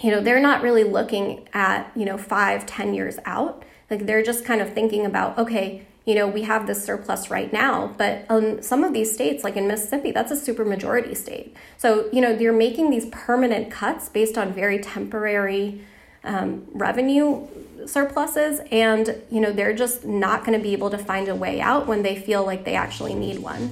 You 0.00 0.10
know, 0.10 0.20
they're 0.20 0.40
not 0.40 0.62
really 0.62 0.84
looking 0.84 1.48
at, 1.52 1.90
you 1.96 2.04
know, 2.04 2.18
five, 2.18 2.66
ten 2.66 2.94
years 2.94 3.18
out. 3.24 3.64
Like 3.90 4.06
they're 4.06 4.22
just 4.22 4.44
kind 4.44 4.60
of 4.60 4.72
thinking 4.72 5.04
about, 5.04 5.38
okay, 5.38 5.86
you 6.04 6.14
know, 6.14 6.26
we 6.26 6.42
have 6.42 6.66
this 6.66 6.84
surplus 6.84 7.30
right 7.30 7.52
now, 7.52 7.94
but 7.96 8.26
in 8.28 8.60
some 8.62 8.82
of 8.82 8.92
these 8.92 9.12
states, 9.12 9.44
like 9.44 9.56
in 9.56 9.68
Mississippi, 9.68 10.10
that's 10.10 10.32
a 10.32 10.34
supermajority 10.34 11.16
state. 11.16 11.54
So, 11.78 12.08
you 12.12 12.20
know, 12.20 12.30
you're 12.30 12.52
making 12.52 12.90
these 12.90 13.06
permanent 13.06 13.70
cuts 13.70 14.08
based 14.08 14.36
on 14.36 14.52
very 14.52 14.80
temporary 14.80 15.84
um, 16.24 16.66
revenue 16.72 17.46
surpluses 17.86 18.60
and 18.70 19.20
you 19.30 19.40
know 19.40 19.50
they're 19.50 19.74
just 19.74 20.04
not 20.04 20.44
going 20.44 20.56
to 20.56 20.62
be 20.62 20.72
able 20.72 20.88
to 20.88 20.98
find 20.98 21.28
a 21.28 21.34
way 21.34 21.60
out 21.60 21.86
when 21.86 22.02
they 22.02 22.14
feel 22.14 22.44
like 22.44 22.64
they 22.64 22.76
actually 22.76 23.14
need 23.14 23.40
one 23.40 23.70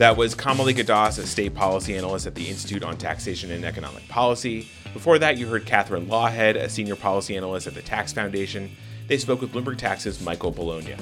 that 0.00 0.16
was 0.16 0.34
Kamolika 0.34 0.86
Das, 0.86 1.18
a 1.18 1.26
state 1.26 1.54
policy 1.54 1.94
analyst 1.94 2.26
at 2.26 2.34
the 2.34 2.48
Institute 2.48 2.82
on 2.82 2.96
Taxation 2.96 3.50
and 3.50 3.66
Economic 3.66 4.08
Policy. 4.08 4.66
Before 4.94 5.18
that, 5.18 5.36
you 5.36 5.46
heard 5.46 5.66
Katherine 5.66 6.06
Loughead, 6.06 6.56
a 6.56 6.70
senior 6.70 6.96
policy 6.96 7.36
analyst 7.36 7.66
at 7.66 7.74
the 7.74 7.82
Tax 7.82 8.10
Foundation. 8.10 8.74
They 9.08 9.18
spoke 9.18 9.42
with 9.42 9.52
Bloomberg 9.52 9.76
Tax's 9.76 10.18
Michael 10.22 10.52
Bologna. 10.52 10.96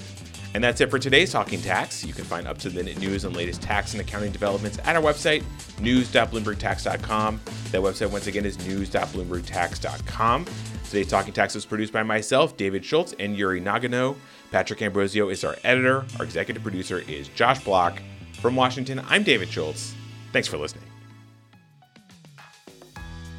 And 0.59 0.65
that's 0.65 0.81
it 0.81 0.91
for 0.91 0.99
today's 0.99 1.31
Talking 1.31 1.61
Tax. 1.61 2.05
You 2.05 2.13
can 2.13 2.25
find 2.25 2.49
up 2.49 2.59
to 2.59 2.69
the 2.69 2.83
minute 2.83 2.99
news 2.99 3.23
and 3.23 3.37
latest 3.37 3.63
tax 3.63 3.93
and 3.93 4.01
accounting 4.01 4.33
developments 4.33 4.77
at 4.83 4.97
our 4.97 5.01
website, 5.01 5.45
news.bloombergtax.com. 5.81 7.41
That 7.71 7.81
website, 7.81 8.11
once 8.11 8.27
again, 8.27 8.45
is 8.45 8.59
news.bloombergtax.com. 8.67 10.47
Today's 10.85 11.07
Talking 11.07 11.33
Tax 11.33 11.55
was 11.55 11.65
produced 11.65 11.93
by 11.93 12.03
myself, 12.03 12.57
David 12.57 12.85
Schultz, 12.85 13.15
and 13.21 13.37
Yuri 13.37 13.61
Nagano. 13.61 14.17
Patrick 14.51 14.83
Ambrosio 14.83 15.29
is 15.29 15.45
our 15.45 15.55
editor. 15.63 16.05
Our 16.19 16.25
executive 16.25 16.65
producer 16.65 17.05
is 17.07 17.29
Josh 17.29 17.63
Block. 17.63 18.03
From 18.41 18.57
Washington, 18.57 19.01
I'm 19.07 19.23
David 19.23 19.51
Schultz. 19.51 19.95
Thanks 20.33 20.49
for 20.49 20.57
listening. 20.57 20.87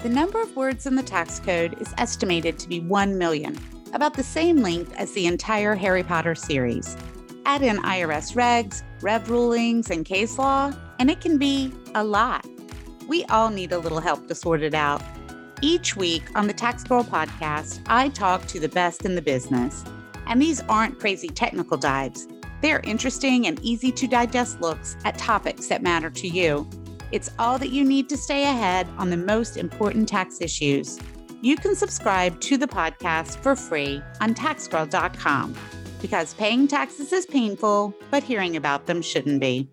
The 0.03 0.09
number 0.09 0.41
of 0.41 0.55
words 0.55 0.87
in 0.87 0.95
the 0.95 1.03
tax 1.03 1.41
code 1.41 1.81
is 1.81 1.93
estimated 1.97 2.57
to 2.59 2.69
be 2.69 2.79
1 2.79 3.17
million 3.17 3.59
about 3.93 4.13
the 4.13 4.23
same 4.23 4.57
length 4.57 4.93
as 4.97 5.11
the 5.13 5.25
entire 5.25 5.75
Harry 5.75 6.03
Potter 6.03 6.35
series. 6.35 6.95
Add 7.45 7.61
in 7.61 7.77
IRS 7.77 8.35
regs, 8.35 8.83
rev 9.01 9.29
rulings, 9.29 9.89
and 9.89 10.05
case 10.05 10.37
law, 10.37 10.71
and 10.99 11.09
it 11.09 11.21
can 11.21 11.37
be 11.37 11.73
a 11.95 12.03
lot. 12.03 12.45
We 13.07 13.23
all 13.25 13.49
need 13.49 13.71
a 13.71 13.79
little 13.79 13.99
help 13.99 14.27
to 14.27 14.35
sort 14.35 14.61
it 14.61 14.73
out. 14.73 15.01
Each 15.61 15.95
week 15.95 16.23
on 16.35 16.47
the 16.47 16.53
Tax 16.53 16.83
Girl 16.83 17.03
podcast, 17.03 17.81
I 17.87 18.09
talk 18.09 18.45
to 18.47 18.59
the 18.59 18.69
best 18.69 19.05
in 19.05 19.15
the 19.15 19.21
business. 19.21 19.83
And 20.27 20.41
these 20.41 20.61
aren't 20.69 20.99
crazy 20.99 21.29
technical 21.29 21.77
dives. 21.77 22.27
They're 22.61 22.81
interesting 22.81 23.47
and 23.47 23.59
easy 23.63 23.91
to 23.93 24.07
digest 24.07 24.61
looks 24.61 24.95
at 25.05 25.17
topics 25.17 25.67
that 25.67 25.81
matter 25.81 26.09
to 26.11 26.27
you. 26.27 26.69
It's 27.11 27.31
all 27.39 27.57
that 27.57 27.71
you 27.71 27.83
need 27.83 28.07
to 28.09 28.17
stay 28.17 28.43
ahead 28.43 28.87
on 28.97 29.09
the 29.09 29.17
most 29.17 29.57
important 29.57 30.07
tax 30.07 30.39
issues 30.41 30.99
you 31.41 31.55
can 31.55 31.75
subscribe 31.75 32.39
to 32.41 32.57
the 32.57 32.67
podcast 32.67 33.41
for 33.41 33.55
free 33.55 34.01
on 34.21 34.33
taxgirl.com 34.33 35.55
because 36.01 36.33
paying 36.35 36.67
taxes 36.67 37.11
is 37.11 37.25
painful, 37.25 37.93
but 38.09 38.23
hearing 38.23 38.55
about 38.55 38.85
them 38.85 39.01
shouldn't 39.01 39.41
be. 39.41 39.69